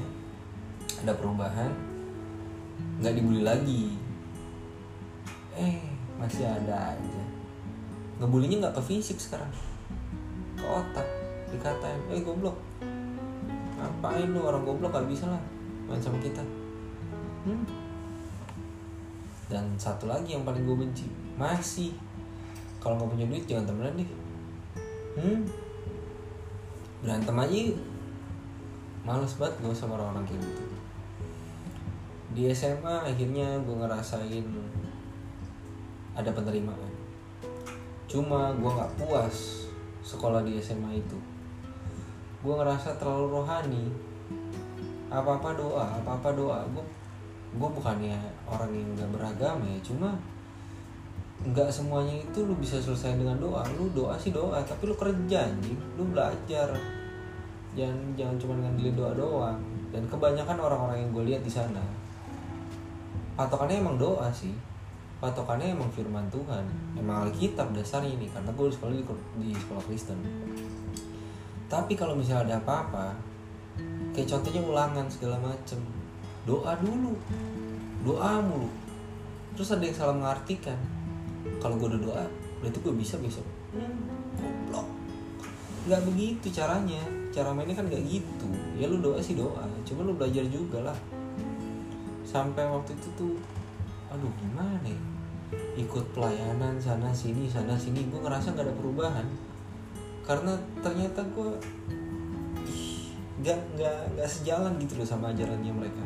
ada 1.03 1.13
perubahan 1.17 1.69
nggak 3.01 3.13
dibully 3.17 3.41
lagi. 3.41 3.97
Eh 5.57 5.81
masih 6.21 6.45
ada 6.45 6.93
aja. 6.93 7.23
Ngebulinya 8.21 8.69
nggak 8.69 8.75
ke 8.77 8.83
fisik 8.85 9.17
sekarang. 9.17 9.49
Ke 10.57 10.65
otak 10.65 11.07
dikatain 11.49 12.01
eh 12.13 12.21
goblok. 12.21 12.57
Ngapain 13.77 14.29
lu 14.33 14.41
orang 14.41 14.65
goblok 14.65 14.89
gak 14.89 15.05
bisa 15.05 15.29
lah 15.29 15.41
main 15.85 16.01
sama 16.01 16.17
kita. 16.17 16.41
Hmm? 17.45 17.86
Dan 19.47 19.63
satu 19.79 20.11
lagi 20.11 20.35
yang 20.35 20.43
paling 20.43 20.67
gue 20.67 20.75
benci 20.75 21.07
masih. 21.39 21.95
Kalau 22.83 22.99
nggak 22.99 23.09
punya 23.15 23.25
duit 23.27 23.43
jangan 23.47 23.71
temenan 23.71 23.99
deh. 23.99 24.11
Hmm? 25.17 25.41
berantem 26.97 27.37
aja 27.37 27.61
males 29.05 29.33
banget 29.37 29.55
gue 29.61 29.73
sama 29.73 29.95
orang-orang 29.95 30.25
kayak 30.27 30.41
gitu. 30.43 30.63
Di 32.35 32.41
SMA 32.51 33.07
akhirnya 33.07 33.61
gue 33.63 33.75
ngerasain 33.77 34.45
ada 36.17 36.29
penerimaan. 36.33 36.91
Cuma 38.09 38.51
gue 38.57 38.67
nggak 38.67 38.93
puas 38.99 39.69
sekolah 40.03 40.43
di 40.43 40.59
SMA 40.59 40.99
itu. 40.99 41.17
Gue 42.43 42.53
ngerasa 42.57 42.99
terlalu 42.99 43.39
rohani. 43.39 43.85
Apa 45.07 45.39
apa 45.39 45.55
doa 45.55 45.85
apa 46.03 46.11
apa 46.19 46.29
doa. 46.35 46.59
Gue 46.73 46.83
gue 47.55 47.69
bukannya 47.71 48.17
orang 48.47 48.71
yang 48.71 48.89
nggak 48.95 49.11
beragama 49.11 49.63
ya 49.67 49.79
cuma 49.83 50.15
nggak 51.37 51.69
semuanya 51.69 52.17
itu 52.17 52.39
lu 52.43 52.57
bisa 52.57 52.81
selesai 52.81 53.13
dengan 53.15 53.37
doa. 53.37 53.61
Lu 53.77 53.93
doa 53.93 54.17
sih 54.17 54.33
doa 54.33 54.57
tapi 54.65 54.89
lu 54.89 54.95
kerja 54.97 55.45
anjing. 55.45 55.77
Lu 55.95 56.09
belajar. 56.09 56.73
Jangan 57.77 58.17
jangan 58.17 58.35
cuma 58.41 58.53
ngandelin 58.57 58.95
doa 58.97 59.11
doang. 59.13 59.59
Dan 59.93 60.03
kebanyakan 60.09 60.57
orang-orang 60.57 60.97
yang 61.05 61.09
gue 61.13 61.23
lihat 61.33 61.41
di 61.45 61.51
sana 61.53 61.79
patokannya 63.37 63.85
emang 63.85 64.01
doa 64.01 64.27
sih. 64.33 64.51
Patokannya 65.21 65.77
emang 65.77 65.89
firman 65.93 66.25
Tuhan. 66.33 66.65
Emang 66.97 67.29
Alkitab 67.29 67.69
dasarnya 67.71 68.17
ini 68.17 68.25
karena 68.33 68.49
gue 68.49 68.67
sekolah 68.73 68.93
di, 68.97 69.05
di 69.37 69.49
sekolah 69.53 69.83
Kristen. 69.85 70.17
Tapi 71.69 71.93
kalau 71.93 72.17
misalnya 72.17 72.57
ada 72.57 72.65
apa-apa 72.65 73.13
kayak 74.17 74.33
contohnya 74.33 74.61
ulangan 74.65 75.05
segala 75.05 75.37
macem 75.37 75.77
doa 76.49 76.73
dulu 76.81 77.13
doa 78.07 78.39
mulu. 78.39 78.71
Terus 79.59 79.75
ada 79.75 79.83
yang 79.83 79.97
salah 79.97 80.15
mengartikan. 80.15 80.79
Kalau 81.59 81.75
gue 81.75 81.91
udah 81.91 82.01
doa 82.01 82.23
berarti 82.63 82.79
gue 82.79 82.93
bisa 82.95 83.19
besok. 83.19 83.43
Goblok. 84.39 84.87
Nggak 85.91 86.01
begitu 86.07 86.47
caranya. 86.55 87.03
Cara 87.35 87.51
mainnya 87.51 87.75
kan 87.75 87.91
nggak 87.91 88.03
gitu. 88.07 88.47
Ya 88.79 88.87
lu 88.87 89.03
doa 89.03 89.19
sih 89.19 89.35
doa. 89.35 89.67
Cuma 89.83 90.07
lu 90.07 90.15
belajar 90.15 90.47
juga 90.47 90.87
lah. 90.87 90.97
Sampai 92.23 92.63
waktu 92.63 92.95
itu 92.95 93.11
tuh 93.19 93.35
aduh 94.07 94.31
gimana 94.39 94.87
ya? 94.87 95.01
Ikut 95.75 96.15
pelayanan 96.15 96.79
sana 96.79 97.11
sini 97.11 97.51
sana 97.51 97.75
sini 97.75 98.07
gue 98.07 98.19
ngerasa 98.23 98.55
nggak 98.55 98.71
ada 98.71 98.75
perubahan. 98.79 99.27
Karena 100.23 100.55
ternyata 100.79 101.23
gue 101.35 101.49
nggak 103.37 103.59
nggak 103.77 103.97
nggak 104.17 104.29
sejalan 104.29 104.73
gitu 104.81 104.97
loh 104.97 105.07
sama 105.07 105.29
ajarannya 105.29 105.69
mereka 105.69 106.01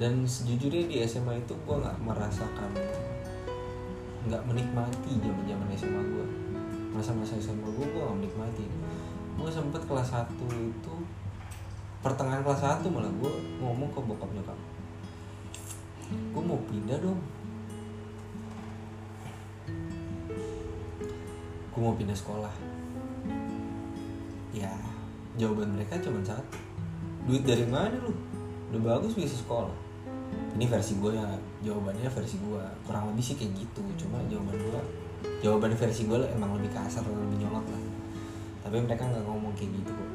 dan 0.00 0.24
sejujurnya 0.24 0.88
di 0.88 0.96
SMA 1.04 1.44
itu 1.44 1.52
gue 1.52 1.76
nggak 1.76 2.00
merasakan 2.00 2.72
nggak 4.24 4.42
menikmati 4.48 5.12
zaman 5.20 5.44
zaman 5.44 5.68
SMA 5.76 6.02
gue 6.08 6.26
masa-masa 6.96 7.36
SMA 7.36 7.68
gue 7.68 7.86
gue 7.86 8.00
gak 8.02 8.16
menikmati. 8.18 8.66
Gue 9.38 9.48
sempet 9.48 9.80
kelas 9.86 10.10
1 10.10 10.26
itu 10.50 10.94
pertengahan 12.02 12.42
kelas 12.42 12.82
1 12.82 12.90
malah 12.90 13.12
gue 13.12 13.32
ngomong 13.62 13.92
ke 13.92 14.00
bokap 14.00 14.32
nyokap 14.32 14.58
gue 16.10 16.42
mau 16.42 16.58
pindah 16.66 16.98
dong. 16.98 17.20
Gue 21.70 21.80
mau 21.80 21.94
pindah 21.94 22.18
sekolah. 22.18 22.50
Ya 24.50 24.74
jawaban 25.38 25.78
mereka 25.78 26.02
cuma 26.02 26.18
satu. 26.26 26.58
Duit 27.30 27.46
dari 27.46 27.62
mana 27.70 27.94
lu? 27.94 28.10
Udah 28.74 28.98
bagus 28.98 29.14
bisa 29.14 29.38
sekolah 29.38 29.89
ini 30.58 30.66
versi 30.66 30.98
gue 30.98 31.12
ya 31.14 31.28
jawabannya 31.62 32.10
versi 32.10 32.36
gue 32.42 32.62
kurang 32.86 33.14
lebih 33.14 33.22
sih 33.22 33.36
kayak 33.38 33.54
gitu 33.54 33.82
cuma 34.06 34.18
jawaban 34.26 34.58
gue 34.58 34.82
jawaban 35.40 35.72
versi 35.76 36.04
gue 36.08 36.18
emang 36.36 36.56
lebih 36.56 36.70
kasar 36.72 37.04
lebih 37.04 37.44
nyolot 37.44 37.64
lah. 37.64 37.82
Tapi 38.60 38.76
mereka 38.84 39.08
nggak 39.08 39.24
ngomong 39.24 39.52
kayak 39.56 39.72
gitu 39.72 39.90
kok. 39.92 40.10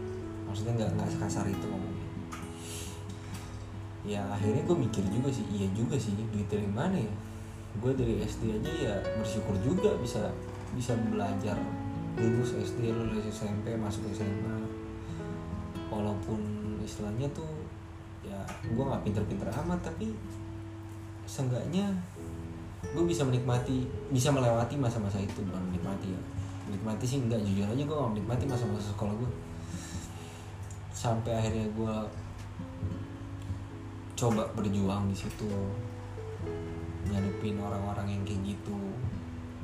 Maksudnya 0.50 0.74
nggak 0.78 0.90
nggak 0.98 1.10
sekasar 1.18 1.46
itu 1.50 1.66
ngomongnya. 1.66 2.08
Ya 4.06 4.22
akhirnya 4.30 4.62
gue 4.70 4.78
mikir 4.78 5.02
juga 5.10 5.30
sih 5.34 5.46
iya 5.50 5.68
juga 5.74 5.98
sih 5.98 6.14
duit 6.14 6.46
dari 6.50 6.70
mana 6.70 6.98
ya? 6.98 7.14
Gue 7.82 7.92
dari 7.98 8.22
SD 8.22 8.62
aja 8.62 8.72
ya 8.72 8.96
bersyukur 9.18 9.58
juga 9.66 9.98
bisa 9.98 10.30
bisa 10.78 10.94
belajar 11.10 11.58
lulus 12.16 12.56
SD 12.56 12.96
lulus 12.96 13.28
SMP 13.28 13.76
masuk 13.76 14.08
SMA 14.16 14.56
walaupun 15.92 16.40
istilahnya 16.80 17.28
tuh 17.36 17.50
ya 18.26 18.42
gue 18.66 18.84
nggak 18.84 19.04
pinter-pinter 19.06 19.48
amat 19.66 19.80
tapi 19.86 20.14
seenggaknya 21.26 21.90
gue 22.86 23.06
bisa 23.06 23.26
menikmati 23.26 23.86
bisa 24.14 24.30
melewati 24.30 24.78
masa-masa 24.78 25.18
itu. 25.22 25.42
Bukan 25.42 25.62
menikmati 25.74 26.14
ya. 26.14 26.22
Menikmati 26.70 27.06
sih 27.06 27.22
enggak 27.22 27.42
jujur 27.46 27.66
aja 27.70 27.84
gue 27.86 27.96
gak 27.96 28.12
menikmati 28.18 28.44
masa-masa 28.50 28.90
sekolah 28.94 29.14
gue 29.14 29.32
sampai 30.96 31.34
akhirnya 31.38 31.68
gue 31.76 31.96
coba 34.16 34.48
berjuang 34.56 35.12
di 35.12 35.18
situ 35.18 35.52
ngadepin 37.12 37.62
orang-orang 37.62 38.18
yang 38.18 38.22
kayak 38.26 38.42
gitu. 38.56 38.78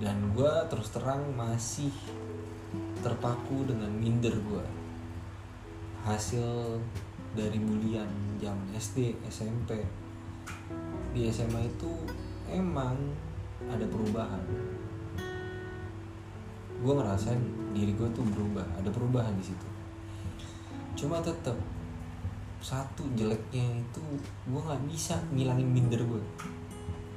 Dan 0.02 0.34
gue 0.34 0.50
terus 0.70 0.90
terang 0.94 1.22
masih 1.38 1.94
terpaku 3.02 3.66
dengan 3.66 3.90
minder 3.90 4.34
gue 4.34 4.66
hasil 6.02 6.78
dari 7.32 7.60
bulian 7.64 8.08
jam 8.44 8.60
SD 8.76 9.16
SMP 9.32 9.80
di 11.16 11.28
SMA 11.32 11.64
itu 11.68 11.92
emang 12.52 12.96
ada 13.68 13.84
perubahan. 13.88 14.44
Gue 16.82 16.94
ngerasain 16.98 17.40
diri 17.72 17.94
gue 17.96 18.10
tuh 18.12 18.26
berubah 18.26 18.66
ada 18.76 18.90
perubahan 18.92 19.32
di 19.38 19.46
situ. 19.46 19.68
Cuma 20.98 21.24
tetap 21.24 21.56
satu 22.62 23.08
jeleknya 23.18 23.82
itu 23.82 24.04
gue 24.46 24.62
nggak 24.62 24.84
bisa 24.86 25.18
ngilangin 25.34 25.66
minder 25.66 25.98
gue 26.06 26.22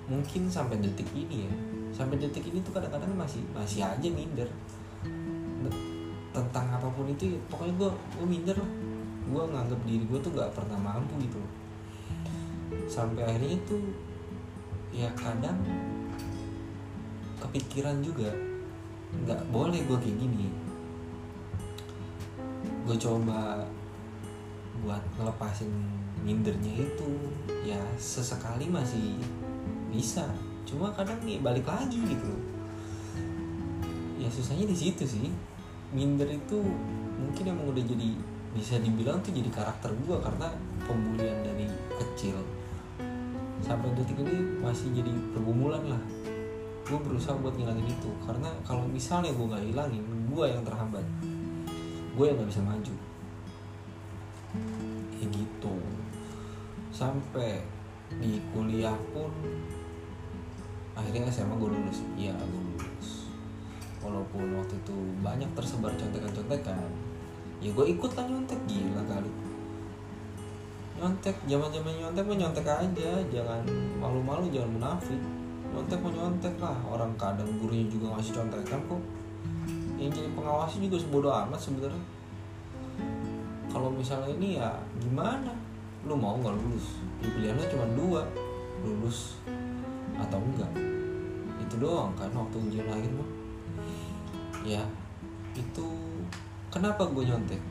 mungkin 0.09 0.49
sampai 0.49 0.81
detik 0.81 1.05
ini 1.13 1.45
ya 1.45 1.55
sampai 1.93 2.17
detik 2.17 2.49
ini 2.49 2.65
tuh 2.65 2.73
kadang-kadang 2.73 3.13
masih 3.13 3.45
masih 3.53 3.85
aja 3.85 4.09
minder. 4.09 4.49
Tentang 6.35 6.67
apa 6.67 6.89
pun 6.91 7.07
itu 7.07 7.37
pokoknya 7.53 7.75
gue 7.77 7.91
gue 7.93 8.27
minder 8.27 8.57
lah 8.57 8.94
gue 9.25 9.43
nganggap 9.43 9.81
diri 9.89 10.05
gue 10.05 10.19
tuh 10.21 10.33
nggak 10.33 10.53
pernah 10.53 10.79
mampu 10.81 11.17
gitu. 11.25 11.41
Sampai 12.89 13.25
akhirnya 13.25 13.57
tuh 13.65 13.85
ya 14.95 15.11
kadang 15.17 15.59
kepikiran 17.41 17.99
juga 18.05 18.31
nggak 19.25 19.43
boleh 19.49 19.81
gue 19.85 19.99
kayak 19.99 20.19
gini. 20.21 20.49
Gue 22.85 22.97
coba 23.01 23.65
buat 24.85 25.01
ngelepasin 25.17 25.73
mindernya 26.21 26.85
itu 26.85 27.09
ya 27.65 27.81
sesekali 27.97 28.69
masih 28.69 29.17
bisa. 29.89 30.29
Cuma 30.69 30.93
kadang 30.93 31.17
nih 31.25 31.41
balik 31.41 31.65
lagi 31.65 31.97
gitu. 31.97 32.33
Ya 34.21 34.29
susahnya 34.29 34.69
di 34.69 34.77
situ 34.77 35.05
sih. 35.09 35.29
Minder 35.95 36.27
itu 36.27 36.59
mungkin 37.15 37.45
emang 37.55 37.71
udah 37.71 37.85
jadi 37.87 38.19
bisa 38.55 38.79
dibilang 38.79 39.19
tuh 39.19 39.35
jadi 39.35 39.51
karakter 39.51 39.91
gue 40.07 40.17
karena 40.23 40.47
pembulian 40.87 41.43
dari 41.43 41.67
kecil. 41.99 42.39
Sampai 43.59 43.91
detik 43.99 44.23
ini 44.23 44.63
masih 44.63 44.95
jadi 44.95 45.11
pergumulan 45.35 45.83
lah. 45.91 46.03
Gue 46.87 47.03
berusaha 47.03 47.35
buat 47.35 47.59
ngilangin 47.59 47.91
itu. 47.91 48.11
Karena 48.23 48.47
kalau 48.63 48.87
misalnya 48.87 49.35
gue 49.35 49.47
nggak 49.51 49.65
hilangin 49.75 50.05
gue 50.31 50.47
yang 50.47 50.63
terhambat. 50.63 51.03
Gue 52.15 52.25
yang 52.31 52.39
nggak 52.39 52.51
bisa 52.55 52.63
maju. 52.63 52.95
Kayak 55.19 55.29
gitu. 55.35 55.75
Sampai 56.95 57.67
di 58.23 58.39
kuliah 58.55 58.95
pun 59.11 59.35
akhirnya 60.95 61.27
SMA 61.27 61.59
gue 61.59 61.71
lulus. 61.75 61.99
Iya 62.15 62.39
gue 62.39 62.63
lulus. 62.71 63.27
Walaupun 63.99 64.63
waktu 64.63 64.79
itu 64.79 64.95
banyak 65.25 65.51
tersebar 65.59 65.91
contekan-contekan 65.99 66.87
ya 67.65 67.71
gue 67.73 67.87
ikut 67.97 68.13
lah 68.13 68.25
nyontek. 68.29 68.61
Gila 68.69 69.03
kali. 69.09 69.31
Nyontek. 71.01 71.37
Zaman 71.49 71.73
zaman 71.73 71.95
nyontek 71.97 72.25
mah 72.29 72.37
nyontek 72.37 72.67
aja. 72.69 73.11
Jangan 73.33 73.65
malu-malu 73.97 74.53
jangan 74.53 74.71
munafik. 74.77 75.21
Nyontek 75.73 75.99
mau 76.05 76.13
nyontek 76.13 76.55
lah. 76.61 76.77
Orang 76.85 77.17
kadang 77.17 77.49
gurunya 77.57 77.89
juga 77.89 78.13
ngasih 78.13 78.37
contekan 78.37 78.81
kok. 78.85 79.01
Yang 79.97 80.21
jadi 80.21 80.29
pengawasnya 80.37 80.81
juga 80.85 80.97
sebodoh 81.01 81.33
amat 81.33 81.61
sebenarnya. 81.61 82.05
Kalau 83.73 83.89
misalnya 83.89 84.31
ini 84.37 84.61
ya 84.61 84.71
gimana? 85.01 85.57
Lu 86.05 86.15
mau 86.21 86.37
nggak 86.37 86.53
lulus? 86.53 87.01
Ya, 87.25 87.33
pilihannya 87.33 87.67
cuma 87.73 87.87
dua. 87.97 88.23
Lulus 88.85 89.41
atau 90.21 90.37
enggak? 90.37 90.69
Itu 91.65 91.81
doang 91.81 92.13
kan 92.13 92.29
waktu 92.37 92.61
ujian 92.61 92.87
akhir 92.93 93.09
mah. 93.17 93.31
Ya 94.69 94.85
itu 95.57 96.04
kenapa 96.75 97.07
gue 97.07 97.23
nyontek? 97.23 97.63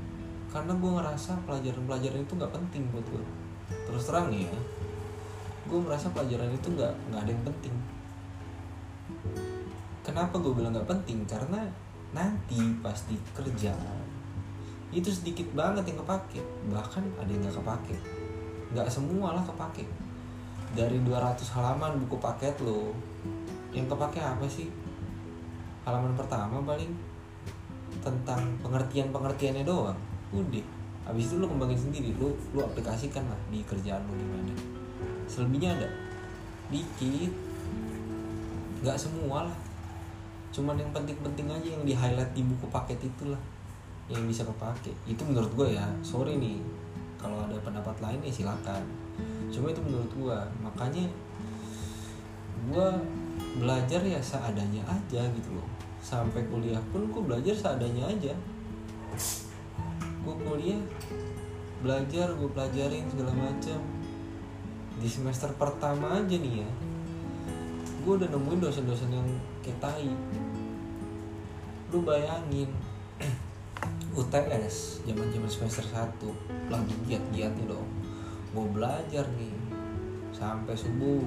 Karena 0.48 0.72
gue 0.72 0.92
ngerasa 0.96 1.44
pelajaran-pelajaran 1.44 2.24
itu 2.24 2.34
nggak 2.40 2.54
penting 2.56 2.88
buat 2.96 3.04
gue 3.12 3.26
terus 3.84 4.04
terang 4.06 4.30
ya 4.32 4.54
gue 5.64 5.80
merasa 5.80 6.12
pelajaran 6.12 6.52
itu 6.52 6.68
nggak 6.76 6.94
nggak 7.10 7.22
ada 7.24 7.32
yang 7.32 7.46
penting. 7.48 7.76
Kenapa 10.04 10.36
gue 10.36 10.52
bilang 10.52 10.76
nggak 10.76 10.90
penting? 10.92 11.24
Karena 11.24 11.64
nanti 12.12 12.60
pasti 12.84 13.16
kerja 13.32 13.72
itu 14.94 15.10
sedikit 15.10 15.48
banget 15.56 15.88
yang 15.88 16.04
kepake. 16.04 16.44
Bahkan 16.68 17.04
ada 17.18 17.30
yang 17.32 17.42
nggak 17.48 17.58
kepake. 17.64 17.96
Nggak 18.76 18.88
semua 18.92 19.34
lah 19.34 19.44
kepake. 19.48 19.88
Dari 20.76 21.00
200 21.00 21.40
halaman 21.56 21.98
buku 22.06 22.20
paket 22.20 22.54
lo 22.60 22.92
yang 23.72 23.88
kepake 23.88 24.20
apa 24.20 24.46
sih? 24.46 24.68
Halaman 25.88 26.14
pertama 26.14 26.60
paling 26.62 26.92
tentang 28.02 28.42
pengertian 28.64 29.14
pengertiannya 29.14 29.64
doang. 29.68 29.98
Udah. 30.34 30.66
Habis 31.04 31.30
itu 31.30 31.44
lo 31.44 31.52
kembangin 31.52 31.76
sendiri 31.76 32.16
lo 32.16 32.32
lo 32.56 32.64
aplikasikan 32.64 33.28
lah 33.28 33.40
di 33.52 33.60
kerjaan 33.68 34.02
lo 34.08 34.14
gimana. 34.16 34.56
Selebihnya 35.28 35.76
ada. 35.76 35.90
Dikit. 36.72 37.32
Nggak 38.82 38.98
semua 38.98 39.52
lah. 39.52 39.58
Cuman 40.56 40.80
yang 40.80 40.90
penting-penting 40.96 41.50
aja 41.50 41.68
yang 41.68 41.84
di 41.84 41.94
highlight 41.94 42.32
di 42.32 42.42
buku 42.46 42.66
paket 42.72 42.98
itulah 43.04 43.40
yang 44.08 44.24
bisa 44.26 44.48
kepake. 44.48 44.96
Itu 45.06 45.28
menurut 45.28 45.52
gue 45.54 45.76
ya 45.76 45.86
sorry 46.02 46.40
nih. 46.40 46.64
Kalau 47.20 47.44
ada 47.44 47.56
pendapat 47.60 48.00
lain 48.00 48.20
ya 48.24 48.32
silakan. 48.32 48.84
Cuma 49.52 49.70
itu 49.70 49.82
menurut 49.84 50.10
gue 50.10 50.38
makanya 50.64 51.06
gue 52.72 52.88
belajar 53.60 54.02
ya 54.02 54.20
seadanya 54.24 54.82
aja 54.88 55.22
gitu 55.36 55.50
loh 55.54 55.68
sampai 56.04 56.44
kuliah 56.52 56.84
pun 56.92 57.08
gue 57.08 57.24
belajar 57.24 57.56
seadanya 57.56 58.12
aja. 58.12 58.36
Gue 60.28 60.36
kuliah 60.44 60.84
belajar 61.80 62.36
gue 62.36 62.50
pelajarin 62.52 63.08
segala 63.08 63.32
macam. 63.32 63.80
Di 65.00 65.08
semester 65.08 65.56
pertama 65.56 66.20
aja 66.20 66.36
nih 66.36 66.68
ya 66.68 66.70
gue 68.04 68.20
udah 68.20 68.28
nemuin 68.28 68.60
dosen-dosen 68.60 69.16
yang 69.16 69.28
kayak 69.64 69.80
tai. 69.80 70.12
Lu 71.96 72.04
bayangin 72.04 72.68
UTS 74.20 75.08
zaman 75.08 75.32
zaman 75.32 75.48
semester 75.48 75.86
1 75.88 76.20
lagi 76.68 76.94
giat-giatnya 77.08 77.64
dong. 77.72 77.88
Gue 78.52 78.68
belajar 78.76 79.24
nih 79.40 79.56
sampai 80.36 80.76
subuh 80.76 81.24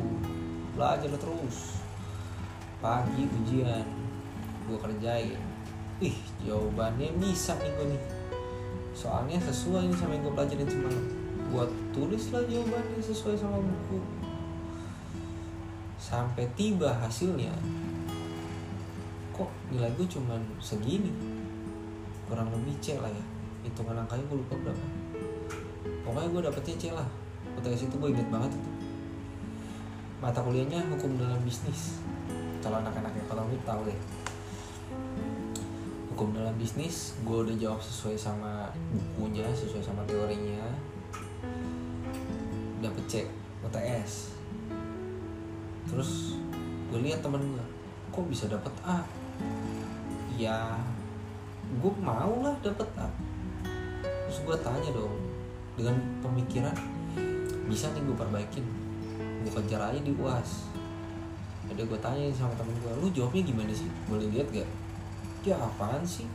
belajar 0.76 1.08
terus. 1.16 1.80
Pagi 2.76 3.24
ujian 3.24 4.05
gue 4.66 4.78
kerjain. 4.78 5.40
Ih 6.02 6.18
jawabannya 6.44 7.14
bisa 7.16 7.56
nih 7.56 7.72
gue 7.72 7.86
nih. 7.94 8.02
Soalnya 8.92 9.38
sesuai 9.40 9.88
nih 9.88 9.96
sama 9.96 10.12
yang 10.18 10.22
gue 10.26 10.34
pelajarin 10.34 10.68
semalam. 10.68 11.04
Gue 11.46 11.64
tulis 11.94 12.24
lah 12.34 12.42
jawabannya 12.44 13.00
sesuai 13.00 13.36
sama 13.38 13.58
buku. 13.62 13.98
Sampai 15.96 16.44
tiba 16.58 16.92
hasilnya. 16.98 17.54
Kok 19.32 19.50
nilai 19.72 19.90
gue 19.94 20.06
cuman 20.10 20.42
segini? 20.60 21.14
Kurang 22.26 22.50
lebih 22.50 22.76
C 22.82 22.98
lah 22.98 23.08
ya. 23.08 23.24
Hitungan 23.64 24.02
angkanya 24.04 24.26
gue 24.28 24.38
lupa 24.42 24.54
berapa. 24.58 24.86
Pokoknya 26.04 26.28
gue 26.28 26.42
dapetnya 26.50 26.74
C 26.76 26.84
lah. 26.92 27.08
UTS 27.56 27.88
itu 27.88 27.96
gue 27.96 28.10
inget 28.12 28.28
banget 28.28 28.52
itu. 28.52 28.70
Mata 30.20 30.42
kuliahnya 30.42 30.82
hukum 30.92 31.16
dalam 31.16 31.40
bisnis. 31.46 32.02
Kalau 32.60 32.82
anak-anak 32.82 33.14
ekonomi 33.14 33.56
tahu 33.62 33.86
deh 33.86 34.25
hukum 36.16 36.32
dalam 36.32 36.56
bisnis 36.56 37.12
gue 37.28 37.44
udah 37.44 37.52
jawab 37.60 37.76
sesuai 37.76 38.16
sama 38.16 38.72
bukunya 38.88 39.44
sesuai 39.52 39.84
sama 39.84 40.00
teorinya. 40.08 40.64
Dapet 42.80 43.04
C 43.04 43.14
UTS 43.60 44.32
terus 45.92 46.40
gue 46.88 47.04
lihat 47.04 47.20
temen 47.20 47.44
gue 47.44 47.66
kok 48.08 48.24
bisa 48.32 48.48
dapet 48.48 48.72
A? 48.88 49.04
Ya 50.40 50.80
gue 51.84 51.92
mau 52.00 52.40
lah 52.40 52.56
dapet 52.64 52.88
A. 52.96 53.12
Terus 54.00 54.40
gue 54.40 54.56
tanya 54.64 54.88
dong 54.96 55.20
dengan 55.76 56.00
pemikiran 56.24 56.72
bisa 57.68 57.92
nih 57.92 58.00
gue 58.00 58.16
perbaikin 58.16 58.64
gue 59.44 59.52
kejar 59.52 59.92
aja 59.92 60.00
di 60.00 60.16
uas 60.16 60.64
jadi 61.68 61.84
gue 61.84 62.00
tanya 62.00 62.24
sama 62.32 62.56
temen 62.56 62.72
gue 62.80 63.04
lu 63.04 63.12
jawabnya 63.12 63.44
gimana 63.44 63.72
sih? 63.76 63.84
Boleh 64.08 64.32
lihat 64.32 64.48
gak 64.48 64.85
ya 65.46 65.56
apaan 65.58 66.02
sih? 66.02 66.26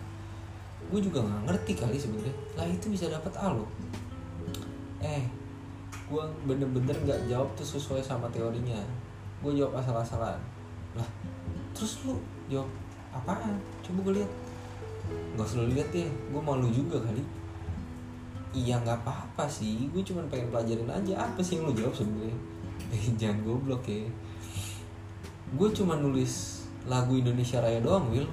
Gue 0.88 1.04
juga 1.04 1.24
nggak 1.24 1.52
ngerti 1.52 1.74
kali 1.76 1.98
sebenarnya. 2.00 2.36
Lah 2.56 2.68
itu 2.68 2.88
bisa 2.88 3.12
dapat 3.12 3.36
A 3.36 3.52
lo 3.52 3.68
eh 5.02 5.26
gue 6.12 6.24
bener-bener 6.46 6.94
nggak 6.94 7.26
jawab 7.28 7.50
tuh 7.58 7.66
sesuai 7.66 8.02
sama 8.06 8.30
teorinya. 8.30 8.78
Gue 9.42 9.58
jawab 9.58 9.82
asal-asalan. 9.82 10.38
Lah 10.94 11.08
terus 11.74 12.06
lu 12.06 12.22
jawab 12.48 12.70
apaan? 13.10 13.58
Coba 13.82 14.12
gue 14.12 14.14
lihat. 14.22 14.32
Nggak 15.36 15.48
usah 15.48 15.58
lu 15.66 15.68
lihat 15.74 15.88
deh 15.90 16.08
gue 16.08 16.42
malu 16.42 16.70
juga 16.70 17.02
kali. 17.02 17.24
Iya 18.54 18.78
nggak 18.84 19.02
apa-apa 19.02 19.50
sih. 19.50 19.90
Gue 19.90 20.04
cuma 20.06 20.22
pengen 20.30 20.52
pelajarin 20.54 20.92
aja 20.92 21.14
apa 21.26 21.40
sih 21.42 21.58
yang 21.60 21.72
lu 21.72 21.74
jawab 21.76 21.96
sebenarnya. 21.96 22.38
Eh 22.92 23.14
jangan 23.16 23.40
goblok 23.48 23.88
ya. 23.88 24.04
Gue 25.56 25.70
cuma 25.72 25.96
nulis 25.96 26.66
lagu 26.84 27.16
Indonesia 27.16 27.62
Raya 27.64 27.80
doang 27.80 28.10
Will 28.12 28.28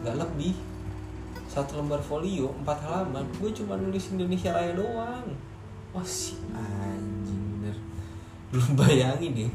nggak 0.00 0.16
lebih. 0.16 0.54
Satu 1.50 1.82
lembar 1.82 1.98
folio 1.98 2.54
empat 2.62 2.78
halaman. 2.86 3.26
Gue 3.42 3.50
cuma 3.50 3.74
nulis 3.74 4.14
Indonesia 4.14 4.54
Raya 4.54 4.72
doang. 4.74 5.26
Wah 5.90 6.06
si 6.06 6.38
anjing 6.54 7.42
bener. 7.58 7.76
Lu 8.54 8.62
bayangin 8.78 9.34
nih 9.34 9.50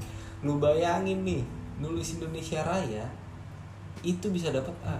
lu 0.46 0.62
bayangin 0.62 1.26
nih 1.26 1.42
nulis 1.82 2.22
Indonesia 2.22 2.62
Raya 2.62 3.08
itu 4.04 4.28
bisa 4.30 4.52
dapat 4.52 4.76
A. 4.86 5.00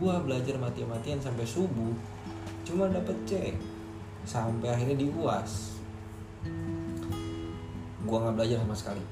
Gue 0.00 0.14
belajar 0.22 0.56
mati-matian 0.56 1.20
sampai 1.20 1.44
subuh 1.44 1.92
cuma 2.62 2.86
dapat 2.88 3.14
C. 3.26 3.52
Sampai 4.26 4.74
akhirnya 4.74 4.98
di 4.98 5.06
uas 5.12 5.76
gue 8.06 8.16
nggak 8.22 8.38
belajar 8.38 8.62
sama 8.62 8.74
sekali. 8.78 9.04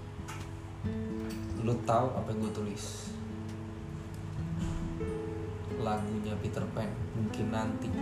Lu 1.66 1.74
tahu 1.82 2.06
apa 2.14 2.30
yang 2.30 2.46
gue 2.46 2.52
tulis 2.54 3.13
lagunya 5.84 6.32
Peter 6.40 6.64
Pan 6.72 6.88
mungkin 7.12 7.52
nanti. 7.52 7.92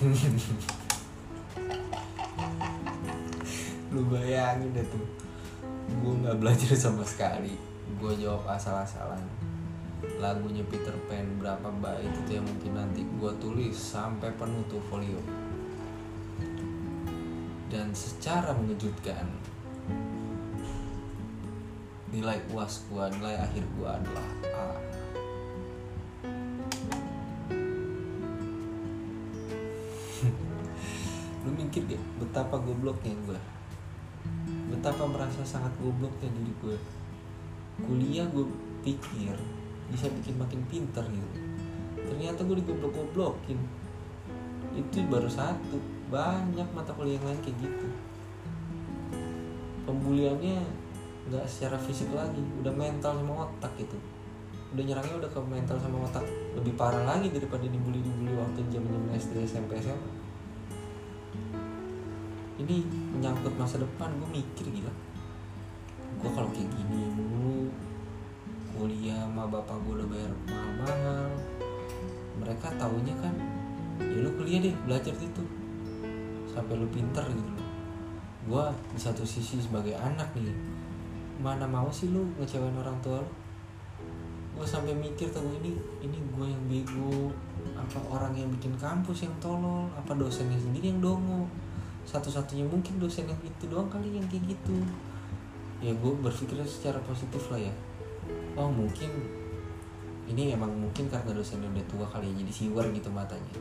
Lu 3.92 4.08
bayangin 4.08 4.72
deh 4.72 4.86
tuh. 4.88 5.04
Gue 6.00 6.24
nggak 6.24 6.40
belajar 6.40 6.72
sama 6.72 7.04
sekali. 7.04 7.52
Gue 8.00 8.16
jawab 8.16 8.48
asal-asalan. 8.48 9.20
Lagunya 10.16 10.64
Peter 10.64 10.96
Pan 11.04 11.36
berapa 11.36 11.68
bait 11.84 12.08
itu 12.08 12.40
yang 12.40 12.48
mungkin 12.48 12.72
nanti 12.72 13.04
gue 13.04 13.32
tulis 13.36 13.76
sampai 13.76 14.32
penuh 14.40 14.64
tuh 14.72 14.80
folio. 14.88 15.20
Dan 17.68 17.92
secara 17.92 18.56
mengejutkan 18.56 19.28
nilai 22.10 22.42
uas 22.50 22.82
gue 22.90 23.04
nilai 23.20 23.38
akhir 23.38 23.62
gue 23.78 23.86
adalah 23.86 24.26
A 24.50 24.89
betapa 32.40 32.56
gobloknya 32.64 33.12
gue 33.28 33.40
betapa 34.72 35.04
merasa 35.04 35.44
sangat 35.44 35.76
gobloknya 35.76 36.32
diri 36.40 36.56
gue 36.64 36.76
kuliah 37.84 38.24
gue 38.32 38.48
pikir 38.80 39.36
bisa 39.92 40.08
bikin 40.08 40.40
makin 40.40 40.64
pinter 40.72 41.04
gitu. 41.04 41.38
Ternyata 42.00 42.48
gue 42.48 42.56
digoblok-goblokin. 42.64 43.60
Itu 44.72 45.04
baru 45.12 45.28
satu. 45.28 45.76
Banyak 46.08 46.64
mata 46.72 46.96
kuliah 46.96 47.20
yang 47.20 47.28
lain 47.28 47.40
kayak 47.44 47.60
gitu. 47.60 47.86
Pembuliannya 49.84 50.64
nggak 51.28 51.44
secara 51.44 51.76
fisik 51.76 52.08
lagi. 52.16 52.40
Udah 52.64 52.72
mental 52.72 53.20
sama 53.20 53.52
otak 53.52 53.76
gitu. 53.76 54.00
Udah 54.72 54.84
nyerangnya 54.86 55.26
udah 55.26 55.30
ke 55.34 55.40
mental 55.44 55.76
sama 55.76 56.08
otak 56.08 56.24
lebih 56.56 56.72
parah 56.78 57.04
lagi 57.04 57.28
daripada 57.28 57.68
dibully 57.68 58.00
dibully 58.00 58.32
waktu 58.32 58.64
zaman 58.72 58.88
zaman 58.96 59.10
SD 59.18 59.34
SMP 59.44 59.76
SMA 59.82 60.29
ini 62.60 62.84
menyangkut 63.16 63.56
masa 63.56 63.80
depan 63.80 64.12
gue 64.20 64.28
mikir 64.40 64.68
gila. 64.68 64.92
Gue 66.20 66.30
kalau 66.36 66.52
kayak 66.52 66.68
gini 66.68 67.08
dulu 67.16 67.72
kuliah 68.76 69.24
sama 69.28 69.48
bapak 69.48 69.76
gue 69.84 69.92
udah 70.00 70.08
bayar 70.08 70.32
mahal-mahal. 70.48 71.30
Mereka 72.40 72.66
taunya 72.80 73.14
kan 73.20 73.34
ya 74.00 74.18
lu 74.24 74.30
kuliah 74.36 74.60
deh 74.64 74.74
belajar 74.88 75.12
itu 75.16 75.42
sampai 76.50 76.74
lu 76.76 76.88
pinter 76.88 77.22
gitu 77.28 77.52
gue 78.48 78.64
di 78.96 79.00
satu 79.00 79.22
sisi 79.22 79.60
sebagai 79.60 79.94
anak 79.94 80.32
nih 80.34 80.56
mana 81.38 81.68
mau 81.68 81.92
sih 81.92 82.08
lu 82.08 82.24
ngecewain 82.40 82.76
orang 82.76 82.96
tua 83.00 83.20
lu? 83.20 83.32
Gue 84.60 84.66
sampai 84.68 84.92
mikir 84.92 85.32
tuh 85.32 85.40
ini 85.56 85.72
ini 86.04 86.18
gue 86.20 86.46
yang 86.48 86.62
bego 86.68 87.32
apa 87.72 87.96
orang 88.12 88.36
yang 88.36 88.48
bikin 88.52 88.76
kampus 88.76 89.24
yang 89.24 89.32
tolol 89.40 89.88
apa 89.96 90.12
dosennya 90.12 90.60
sendiri 90.60 90.92
yang 90.92 91.00
dongo 91.00 91.48
satu-satunya 92.08 92.64
mungkin 92.66 92.96
dosen 92.96 93.28
yang 93.28 93.40
itu 93.44 93.64
doang 93.68 93.88
kali 93.90 94.16
yang 94.16 94.26
kayak 94.28 94.56
gitu. 94.56 94.76
Ya 95.80 95.92
gue 95.96 96.12
berpikir 96.20 96.60
secara 96.68 97.00
positif 97.04 97.40
lah 97.52 97.60
ya. 97.60 97.72
Oh 98.56 98.68
mungkin 98.68 99.08
ini 100.30 100.54
emang 100.54 100.70
mungkin 100.70 101.10
karena 101.10 101.34
dosennya 101.34 101.66
udah 101.72 101.86
tua 101.90 102.06
kali 102.06 102.30
ya 102.30 102.34
jadi 102.44 102.52
siwer 102.52 102.86
gitu 102.92 103.08
matanya. 103.10 103.56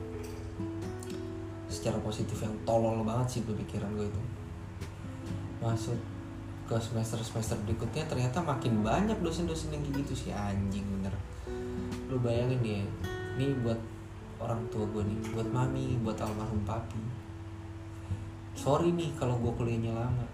Secara 1.69 1.97
positif 2.03 2.37
yang 2.43 2.53
tolol 2.67 3.01
banget 3.05 3.39
sih 3.39 3.41
pikiran 3.45 3.89
gue 3.95 4.07
itu. 4.07 4.21
Masuk 5.63 5.97
ke 6.69 6.77
semester 6.77 7.17
semester 7.25 7.57
berikutnya 7.65 8.05
ternyata 8.05 8.45
makin 8.45 8.85
banyak 8.85 9.17
dosen-dosen 9.23 9.73
yang 9.73 9.81
kayak 9.87 10.05
gitu 10.05 10.27
sih. 10.27 10.31
Anjing 10.35 10.85
bener. 10.99 11.13
Lu 12.09 12.19
bayangin 12.19 12.59
deh 12.61 12.83
ini 13.39 13.55
buat 13.63 13.79
orang 14.39 14.59
tua 14.71 14.87
gue 14.91 15.03
nih 15.03 15.19
buat 15.35 15.47
mami 15.51 15.99
buat 16.03 16.15
almarhum 16.19 16.63
papi 16.63 16.99
sorry 18.53 18.93
nih 18.93 19.11
kalau 19.17 19.37
gue 19.41 19.51
kuliahnya 19.53 19.93
lama. 19.93 20.25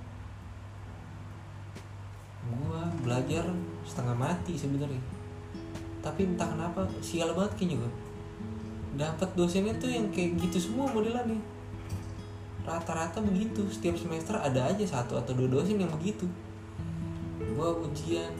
Gue 2.45 2.81
belajar 3.01 3.47
setengah 3.87 4.15
mati 4.15 4.53
sebenarnya. 4.55 5.01
Tapi 6.03 6.29
entah 6.29 6.45
kenapa 6.45 6.85
sial 7.01 7.33
banget 7.33 7.53
kayaknya 7.57 7.77
gue 7.81 7.91
dapat 8.95 9.29
dosennya 9.35 9.75
tuh 9.75 9.91
yang 9.91 10.07
kayak 10.07 10.39
gitu 10.39 10.71
semua 10.71 10.87
modelannya 10.87 11.35
rata-rata 12.65 13.21
begitu 13.21 13.61
setiap 13.69 13.93
semester 13.93 14.33
ada 14.41 14.65
aja 14.65 14.81
satu 14.81 15.21
atau 15.21 15.37
dua 15.37 15.61
dosen 15.61 15.77
yang 15.77 15.93
begitu. 15.93 16.25
Gue 17.37 17.69
ujian. 17.85 18.33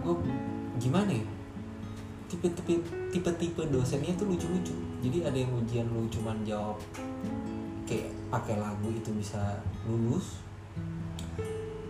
Gue 0.00 0.16
gimana 0.80 1.12
ya? 1.12 1.26
Tipe-tipe 2.26 2.80
tipe-tipe 3.12 3.62
dosennya 3.68 4.16
tuh 4.16 4.32
lucu-lucu. 4.32 4.72
Jadi 5.04 5.18
ada 5.22 5.36
yang 5.36 5.52
ujian 5.52 5.86
lu 5.92 6.08
cuman 6.08 6.40
jawab 6.48 6.80
kayak 7.86 8.10
pakai 8.28 8.58
lagu 8.58 8.90
itu 8.90 9.14
bisa 9.14 9.62
lulus. 9.86 10.42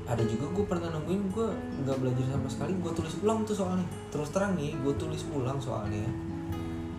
Ada 0.06 0.22
juga 0.22 0.46
gue 0.54 0.64
pernah 0.70 0.94
nemuin 0.94 1.22
gue 1.34 1.48
nggak 1.82 1.98
belajar 1.98 2.24
sama 2.30 2.46
sekali 2.46 2.72
gue 2.78 2.92
tulis 2.94 3.14
ulang 3.24 3.42
tuh 3.42 3.56
soalnya. 3.58 3.88
Terus 4.12 4.28
terang 4.30 4.54
nih 4.54 4.76
gue 4.78 4.94
tulis 4.94 5.24
ulang 5.32 5.58
soalnya. 5.58 6.06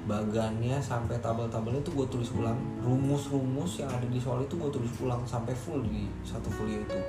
Bagannya 0.07 0.79
sampai 0.83 1.19
tabel-tabelnya 1.23 1.79
tuh 1.87 2.03
gue 2.03 2.07
tulis 2.11 2.27
ulang. 2.35 2.59
Rumus-rumus 2.83 3.79
yang 3.79 3.87
ada 3.93 4.03
di 4.09 4.19
soal 4.19 4.43
itu 4.43 4.59
gue 4.59 4.71
tulis 4.73 4.91
ulang 4.99 5.23
sampai 5.23 5.55
full 5.55 5.79
di 5.87 6.09
satu 6.27 6.51
folio 6.51 6.83
itu. 6.83 6.99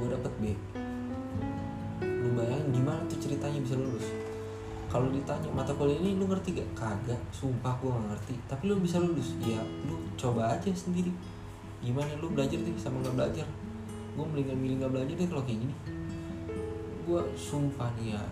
Gue 0.00 0.08
dapet 0.08 0.32
B. 0.40 0.44
Lu 2.00 2.32
bayangin 2.38 2.72
gimana 2.72 3.02
tuh 3.10 3.18
ceritanya 3.20 3.60
bisa 3.60 3.76
lulus 3.76 4.31
kalau 4.92 5.08
ditanya 5.08 5.48
mata 5.48 5.72
kuliah 5.72 5.96
ini 6.04 6.20
lu 6.20 6.28
ngerti 6.28 6.60
gak? 6.60 6.68
Kagak 6.76 7.16
sumpah 7.32 7.72
gue 7.80 7.88
gak 7.88 8.06
ngerti. 8.12 8.34
Tapi 8.44 8.62
lu 8.68 8.76
bisa 8.76 9.00
lulus. 9.00 9.32
Ya 9.40 9.64
lu 9.88 9.96
coba 10.20 10.52
aja 10.52 10.68
sendiri. 10.68 11.08
Gimana? 11.80 12.12
Lu 12.20 12.28
belajar 12.28 12.60
deh 12.60 12.76
sama 12.76 13.00
nggak 13.00 13.16
belajar. 13.16 13.48
Gue 14.12 14.24
mendingan 14.28 14.60
milih 14.60 14.76
nggak 14.84 14.92
belajar 14.92 15.14
deh 15.16 15.28
kalau 15.32 15.42
kayak 15.48 15.64
gini. 15.64 15.74
Gue 17.08 17.20
sumpah 17.32 17.88
nih 17.96 18.12
ya 18.12 18.22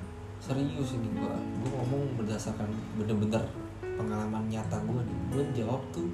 serius 0.40 0.96
ini 0.96 1.08
gue 1.16 1.34
gue 1.64 1.70
ngomong 1.72 2.16
berdasarkan 2.16 2.68
bener-bener 3.00 3.40
pengalaman 3.80 4.44
nyata 4.44 4.76
gue 4.84 5.00
nih. 5.00 5.18
Gue 5.32 5.44
jawab 5.56 5.80
tuh 5.96 6.12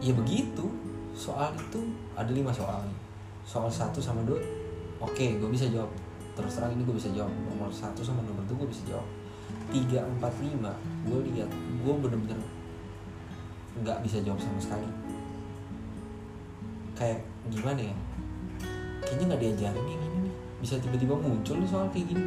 ya 0.00 0.16
begitu. 0.16 0.64
Soal 1.12 1.52
itu 1.60 1.80
ada 2.16 2.32
lima 2.32 2.48
soal 2.52 2.88
soal 3.46 3.70
satu 3.70 4.02
sama 4.02 4.26
dua 4.26 4.42
oke 4.98 5.26
gue 5.38 5.48
bisa 5.48 5.70
jawab 5.70 5.88
terus 6.36 6.52
terang 6.60 6.76
ini 6.76 6.84
gue 6.84 6.94
bisa 6.94 7.08
jawab. 7.16 7.32
Nomor 7.32 7.72
satu 7.72 8.04
sama 8.04 8.20
nomor 8.20 8.44
dua 8.44 8.62
gue 8.62 8.68
bisa 8.70 8.84
jawab. 8.84 9.08
Tiga 9.72 10.04
empat 10.04 10.36
lima 10.44 10.76
gue 11.08 11.18
lihat 11.32 11.50
gue 11.50 11.94
bener-bener 11.96 12.38
nggak 13.80 13.98
bisa 14.04 14.20
jawab 14.20 14.38
sama 14.38 14.60
sekali. 14.60 14.88
Kayak 16.92 17.24
gimana 17.48 17.80
ya? 17.80 17.96
Kayaknya 19.02 19.24
nggak 19.32 19.42
diajarin 19.42 19.86
ini 19.88 20.06
nih. 20.06 20.34
Bisa 20.60 20.76
tiba-tiba 20.76 21.16
muncul 21.16 21.56
nih 21.56 21.68
soal 21.68 21.88
kayak 21.90 22.12
gini. 22.12 22.24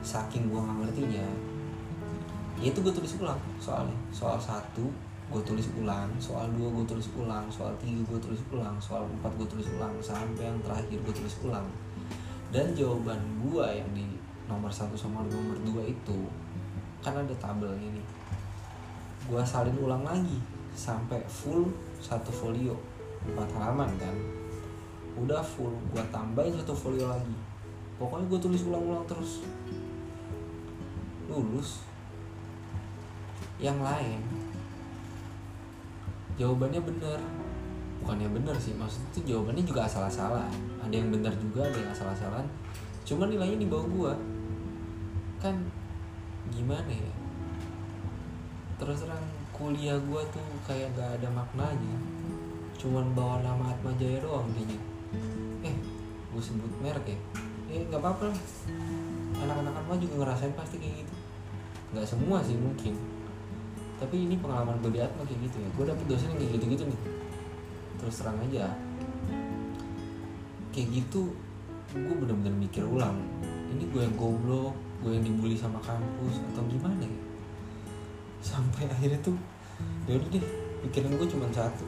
Saking 0.00 0.48
gue 0.48 0.60
nggak 0.60 0.76
ngertinya 0.88 1.28
ya 2.60 2.68
itu 2.68 2.84
gue 2.84 2.92
tulis 2.92 3.16
ulang 3.20 3.40
soalnya. 3.60 3.96
Soal 4.12 4.36
satu 4.40 4.88
gue 5.30 5.42
tulis 5.46 5.70
ulang 5.78 6.10
soal 6.18 6.50
dua 6.58 6.66
gue 6.74 6.84
tulis 6.90 7.06
ulang 7.14 7.46
soal 7.46 7.70
tiga 7.78 8.02
gue 8.02 8.18
tulis 8.18 8.42
ulang 8.50 8.74
soal 8.82 9.06
empat 9.06 9.30
gue 9.38 9.46
tulis 9.46 9.68
ulang 9.78 9.94
sampai 10.02 10.42
yang 10.42 10.58
terakhir 10.58 10.98
gue 10.98 11.14
tulis 11.14 11.34
ulang 11.46 11.70
dan 12.50 12.74
jawaban 12.74 13.18
gue 13.38 13.66
yang 13.70 13.90
di 13.94 14.06
nomor 14.50 14.70
satu 14.70 14.98
sama 14.98 15.22
nomor 15.26 15.56
dua 15.62 15.86
itu 15.86 16.26
kan 17.00 17.14
ada 17.14 17.34
tabelnya 17.38 17.86
nih 17.94 18.06
gue 19.30 19.42
salin 19.46 19.78
ulang 19.78 20.02
lagi 20.02 20.42
sampai 20.74 21.22
full 21.30 21.70
satu 22.02 22.32
folio 22.34 22.74
empat 23.20 23.48
halaman 23.52 23.90
kan? 24.00 24.16
Udah 25.20 25.44
full 25.44 25.76
gue 25.92 26.04
tambahin 26.08 26.56
satu 26.56 26.72
folio 26.72 27.06
lagi. 27.10 27.36
Pokoknya 28.00 28.32
gue 28.32 28.40
tulis 28.40 28.64
ulang-ulang 28.64 29.04
terus. 29.04 29.44
Lulus. 31.28 31.84
Yang 33.60 33.78
lain 33.84 34.20
jawabannya 36.40 36.80
bener 36.80 37.20
bukannya 38.00 38.28
bener 38.32 38.56
sih 38.56 38.72
maksud 38.74 39.00
itu 39.12 39.34
jawabannya 39.34 39.64
juga 39.64 39.84
asal-asalan. 39.84 40.50
Ada 40.80 40.94
yang 40.96 41.08
bener 41.12 41.32
juga 41.36 41.68
ada 41.68 41.76
yang 41.76 41.90
asal-asalan. 41.92 42.44
Cuman 43.04 43.28
nilainya 43.28 43.58
di 43.60 43.68
bawah 43.68 43.86
gua. 43.88 44.12
Kan 45.40 45.68
gimana 46.50 46.88
ya? 46.88 47.12
Terus 48.80 49.04
terang 49.04 49.26
kuliah 49.52 50.00
gua 50.08 50.24
tuh 50.32 50.44
kayak 50.64 50.96
gak 50.96 51.20
ada 51.20 51.28
maknanya 51.28 51.98
cuman 52.80 53.12
bawa 53.12 53.44
nama 53.44 53.76
Atma 53.76 53.92
Jaya 54.00 54.24
doang 54.24 54.48
kayaknya 54.56 54.80
eh 55.68 55.76
gue 56.32 56.40
sebut 56.40 56.72
merek 56.80 57.04
ya? 57.12 57.18
Eh 57.68 57.84
nggak 57.92 58.00
apa-apa 58.00 58.32
lah. 58.32 58.40
Anak-anak 59.44 59.84
Atma 59.84 59.94
juga 60.00 60.24
ngerasain 60.24 60.56
pasti 60.56 60.80
kayak 60.80 61.04
gitu. 61.04 61.14
Nggak 61.92 62.06
semua 62.08 62.40
sih 62.40 62.56
mungkin. 62.56 62.96
Tapi 64.00 64.16
ini 64.16 64.40
pengalaman 64.40 64.80
gue 64.80 64.96
di 64.96 65.00
Atma 65.04 65.28
kayak 65.28 65.40
gitu 65.44 65.56
ya. 65.60 65.68
Gue 65.76 65.84
dapet 65.92 66.04
dosen 66.08 66.32
yang 66.32 66.40
kayak 66.40 66.52
gitu-gitu 66.56 66.82
nih 66.88 67.19
terus 68.00 68.24
terang 68.24 68.40
aja. 68.40 68.72
Kayak 70.72 70.88
gitu 70.96 71.36
gue 71.90 72.14
bener-bener 72.14 72.54
mikir 72.54 72.86
ulang 72.86 73.18
ini 73.74 73.82
gue 73.90 74.06
yang 74.06 74.14
goblok 74.14 74.70
gue 75.02 75.10
yang 75.10 75.26
dibully 75.26 75.58
sama 75.58 75.76
kampus 75.84 76.40
atau 76.54 76.62
gimana 76.70 77.04
ya? 77.04 77.20
Sampai 78.40 78.88
akhirnya 78.88 79.20
tuh 79.20 79.36
ya 80.08 80.16
udah 80.16 80.28
deh 80.32 80.44
pikiran 80.88 81.12
gue 81.20 81.28
cuma 81.28 81.46
satu. 81.52 81.84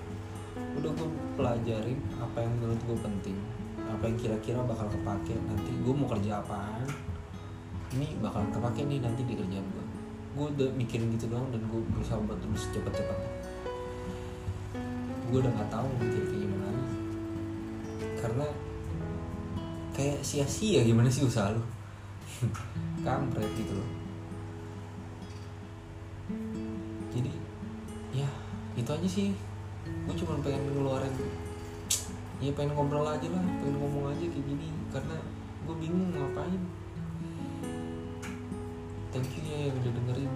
Udah 0.77 0.90
gue 0.92 1.09
pelajarin 1.40 1.98
apa 2.20 2.44
yang 2.44 2.53
menurut 2.61 2.81
gue 2.85 2.98
penting 3.01 3.38
apa 3.83 4.09
yang 4.09 4.16
kira-kira 4.16 4.61
bakal 4.64 4.88
kepake 4.88 5.37
nanti 5.48 5.70
gue 5.72 5.94
mau 5.96 6.09
kerja 6.12 6.44
apaan? 6.44 6.87
Ini 7.92 8.20
bakalan 8.25 8.48
kepake 8.53 8.88
nih 8.88 8.98
nanti 9.01 9.20
di 9.25 9.35
kerjaan 9.37 9.66
gue 9.72 9.87
gue 10.33 10.46
udah 10.48 10.68
mikirin 10.72 11.12
gitu 11.12 11.29
doang 11.29 11.44
dan 11.53 11.61
gue 11.68 11.81
berusaha 11.92 12.16
buat 12.25 12.40
terus 12.40 12.64
cepet-cepet 12.72 13.18
gue 15.33 15.40
udah 15.40 15.53
nggak 15.57 15.73
tahu 15.73 15.88
mikir 15.97 16.23
kayak 16.29 16.40
gimana. 16.45 16.81
Karena 18.21 18.47
kayak 19.97 20.21
sia-sia 20.21 20.85
gimana 20.85 21.09
sih 21.09 21.25
usaha 21.25 21.57
lu? 21.57 21.64
Kampret 23.07 23.49
gitu 23.57 23.73
loh. 23.73 23.88
Jadi 27.16 27.33
ya 28.12 28.29
itu 28.77 28.90
aja 28.92 29.09
sih. 29.09 29.33
Gue 30.05 30.14
cuma 30.21 30.37
pengen 30.45 30.68
ngeluarin 30.68 31.16
ya 32.42 32.51
pengen 32.59 32.75
ngobrol 32.75 33.07
aja 33.07 33.27
lah 33.31 33.42
pengen 33.62 33.77
ngomong 33.81 34.12
aja 34.12 34.25
kayak 34.29 34.45
gini. 34.45 34.68
Karena 34.92 35.16
gue 35.64 35.75
bingung 35.81 36.12
ngapain. 36.12 36.61
Thank 39.16 39.33
you 39.40 39.42
ya 39.49 39.73
yang 39.73 39.77
udah 39.81 39.92
dengerin. 39.97 40.33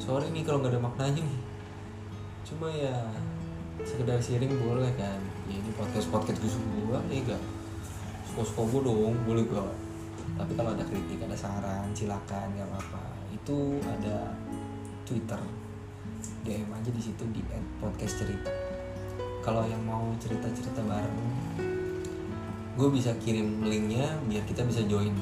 Sorry 0.00 0.32
nih 0.32 0.48
kalau 0.48 0.64
nggak 0.64 0.72
ada 0.72 0.80
maknanya 0.80 1.28
nih. 1.28 1.40
Cuma 2.48 2.72
ya 2.72 2.96
sekedar 3.84 4.18
sharing 4.20 4.52
boleh 4.60 4.92
kan? 4.96 5.20
Ya 5.48 5.56
ini 5.56 5.70
podcast 5.76 6.06
podcast 6.12 6.38
gue 6.40 6.50
gue 6.50 6.98
ya 7.12 7.34
gak 7.34 7.42
suka 8.46 8.62
gue 8.72 8.80
dong 8.86 9.14
boleh 9.26 9.44
gue 9.44 9.64
tapi 10.40 10.56
kalau 10.56 10.72
ada 10.72 10.84
kritik 10.88 11.20
ada 11.20 11.36
saran 11.36 11.92
silakan 11.92 12.48
nggak 12.56 12.68
apa-apa. 12.68 13.04
Itu 13.36 13.76
ada 13.84 14.32
twitter. 15.04 15.40
DM 16.44 16.68
aja 16.72 16.90
di 16.92 17.00
situ 17.00 17.24
di 17.32 17.44
podcast 17.80 18.24
cerita. 18.24 18.52
Kalau 19.44 19.64
yang 19.68 19.80
mau 19.84 20.08
cerita 20.20 20.48
cerita 20.52 20.80
bareng 20.84 21.20
gue 22.80 22.88
bisa 22.88 23.12
kirim 23.20 23.60
linknya 23.60 24.16
biar 24.24 24.40
kita 24.48 24.64
bisa 24.64 24.80
join 24.88 25.12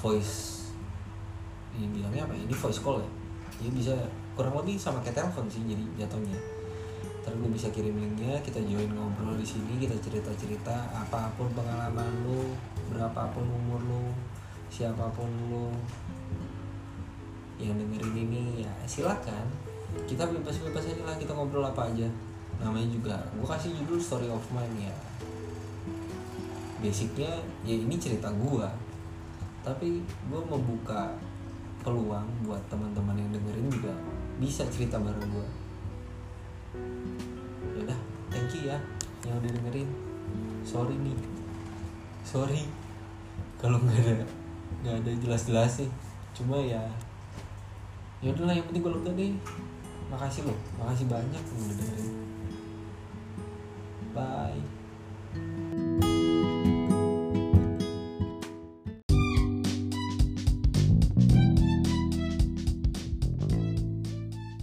voice. 0.00 0.64
Ini 1.76 1.84
bilangnya 1.92 2.24
apa 2.24 2.32
ya? 2.32 2.48
ini 2.48 2.54
voice 2.56 2.80
call 2.80 3.04
ya? 3.04 3.10
Jadi 3.60 3.70
bisa 3.76 3.94
kurang 4.32 4.56
lebih 4.64 4.80
sama 4.80 5.04
kayak 5.04 5.18
telepon 5.18 5.50
sih 5.50 5.60
jadi 5.66 5.84
jatuhnya 5.98 6.57
ntar 7.28 7.44
gue 7.44 7.52
bisa 7.52 7.68
kirim 7.68 7.92
linknya 7.92 8.40
kita 8.40 8.56
join 8.64 8.88
ngobrol 8.88 9.36
di 9.36 9.44
sini 9.44 9.76
kita 9.76 9.92
cerita 10.00 10.32
cerita 10.32 10.72
apa 10.96 11.28
pun 11.36 11.44
pengalaman 11.52 12.08
lu 12.24 12.56
berapapun 12.88 13.44
umur 13.44 13.84
lu 13.84 14.08
siapa 14.72 15.12
pun 15.12 15.28
lu 15.52 15.68
yang 17.60 17.76
dengerin 17.76 18.16
ini 18.16 18.64
ya 18.64 18.72
silakan. 18.88 19.44
Kita 20.08 20.24
bebas 20.24 20.56
bebas 20.56 20.88
aja 20.88 21.04
lah 21.04 21.20
kita 21.20 21.36
ngobrol 21.36 21.68
apa 21.68 21.92
aja. 21.92 22.08
Namanya 22.64 22.88
juga 22.88 23.20
gue 23.36 23.44
kasih 23.44 23.76
judul 23.76 24.00
story 24.00 24.32
of 24.32 24.48
mine 24.48 24.88
ya. 24.88 24.96
Basicnya 26.80 27.44
ya 27.60 27.76
ini 27.76 28.00
cerita 28.00 28.32
gue 28.32 28.64
tapi 29.60 30.00
gue 30.00 30.42
membuka 30.48 31.12
peluang 31.84 32.24
buat 32.48 32.64
teman-teman 32.72 33.20
yang 33.20 33.28
dengerin 33.36 33.68
juga 33.68 33.92
bisa 34.40 34.64
cerita 34.72 34.96
bareng 34.96 35.28
gue 35.28 35.67
yaudah 37.76 38.00
thank 38.28 38.52
you 38.54 38.70
ya 38.70 38.78
yang 39.26 39.36
udah 39.42 39.50
dengerin. 39.50 39.88
Sorry 40.64 40.94
nih. 41.00 41.18
Sorry. 42.22 42.62
Kalau 43.58 43.82
nggak 43.82 43.98
ada 44.04 44.24
nggak 44.84 44.96
ada 45.02 45.10
jelas-jelas 45.18 45.82
sih. 45.82 45.90
Cuma 46.36 46.60
ya 46.62 46.82
ya 48.22 48.34
udahlah 48.34 48.54
yang 48.54 48.66
penting 48.70 48.82
gue 48.84 48.92
lega 48.94 49.10
deh. 49.12 49.32
Makasih 50.08 50.42
loh 50.48 50.58
makasih 50.80 51.06
banyak 51.10 51.42
yang 51.42 51.60
udah 51.66 51.76
dengerin. 51.76 52.14
Bye. 54.14 54.62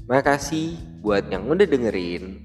Makasih 0.06 0.95
buat 1.06 1.30
yang 1.30 1.46
udah 1.46 1.70
dengerin. 1.70 2.42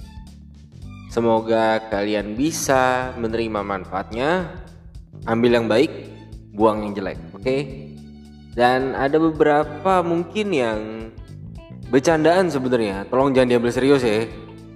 Semoga 1.09 1.81
kalian 1.89 2.37
bisa 2.37 3.17
menerima 3.17 3.65
manfaatnya. 3.65 4.53
Ambil 5.25 5.57
yang 5.57 5.67
baik, 5.67 5.91
buang 6.53 6.85
yang 6.85 6.93
jelek, 6.93 7.19
oke? 7.33 7.57
Dan 8.53 8.93
ada 8.93 9.17
beberapa 9.17 10.05
mungkin 10.05 10.53
yang 10.53 10.81
bercandaan 11.89 12.53
sebenarnya. 12.53 13.09
Tolong 13.09 13.33
jangan 13.33 13.57
diambil 13.57 13.73
serius 13.73 14.05
ya. 14.05 14.29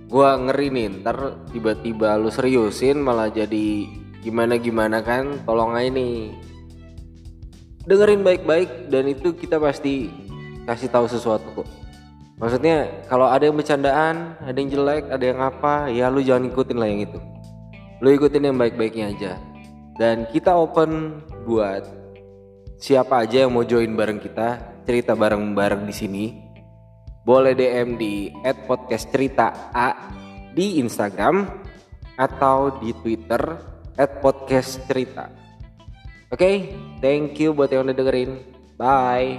Gua 0.09 0.41
ngeri 0.41 0.73
nih, 0.73 1.05
ntar 1.05 1.39
tiba-tiba 1.53 2.17
lu 2.17 2.33
seriusin 2.33 2.99
malah 2.99 3.29
jadi 3.29 3.85
gimana-gimana 4.25 5.05
kan. 5.05 5.45
Tolong 5.45 5.77
aja 5.77 5.93
nih. 5.93 6.33
Dengerin 7.85 8.25
baik-baik 8.25 8.89
dan 8.89 9.13
itu 9.13 9.37
kita 9.37 9.61
pasti 9.61 10.09
kasih 10.65 10.89
tahu 10.89 11.07
sesuatu 11.07 11.63
kok. 11.63 11.84
Maksudnya 12.35 13.07
kalau 13.07 13.31
ada 13.31 13.47
yang 13.47 13.55
bercandaan, 13.55 14.35
ada 14.43 14.57
yang 14.59 14.71
jelek, 14.71 15.07
ada 15.07 15.25
yang 15.25 15.39
apa, 15.39 15.87
ya 15.91 16.11
lu 16.11 16.19
jangan 16.19 16.51
ikutin 16.51 16.79
lah 16.79 16.89
yang 16.91 17.07
itu. 17.07 17.19
Lu 18.03 18.09
ikutin 18.11 18.51
yang 18.51 18.59
baik-baiknya 18.59 19.15
aja. 19.15 19.33
Dan 19.95 20.27
kita 20.35 20.51
open 20.59 21.23
buat 21.47 21.87
siapa 22.83 23.23
aja 23.23 23.47
yang 23.47 23.55
mau 23.55 23.63
join 23.63 23.95
bareng 23.95 24.19
kita, 24.19 24.83
cerita 24.83 25.15
bareng-bareng 25.15 25.87
di 25.87 25.95
sini. 25.95 26.25
Boleh 27.25 27.55
DM 27.55 27.97
di 27.97 28.35
@podcastcerita_a 28.43 29.89
di 30.53 30.83
Instagram 30.83 31.47
atau 32.19 32.83
di 32.83 32.93
Twitter 33.01 33.41
@podcastcerita. 33.95 35.31
Oke, 36.35 36.37
okay, 36.37 36.55
thank 36.99 37.39
you 37.39 37.55
buat 37.55 37.71
yang 37.71 37.87
udah 37.87 37.95
dengerin. 37.95 38.31
Bye. 38.75 39.39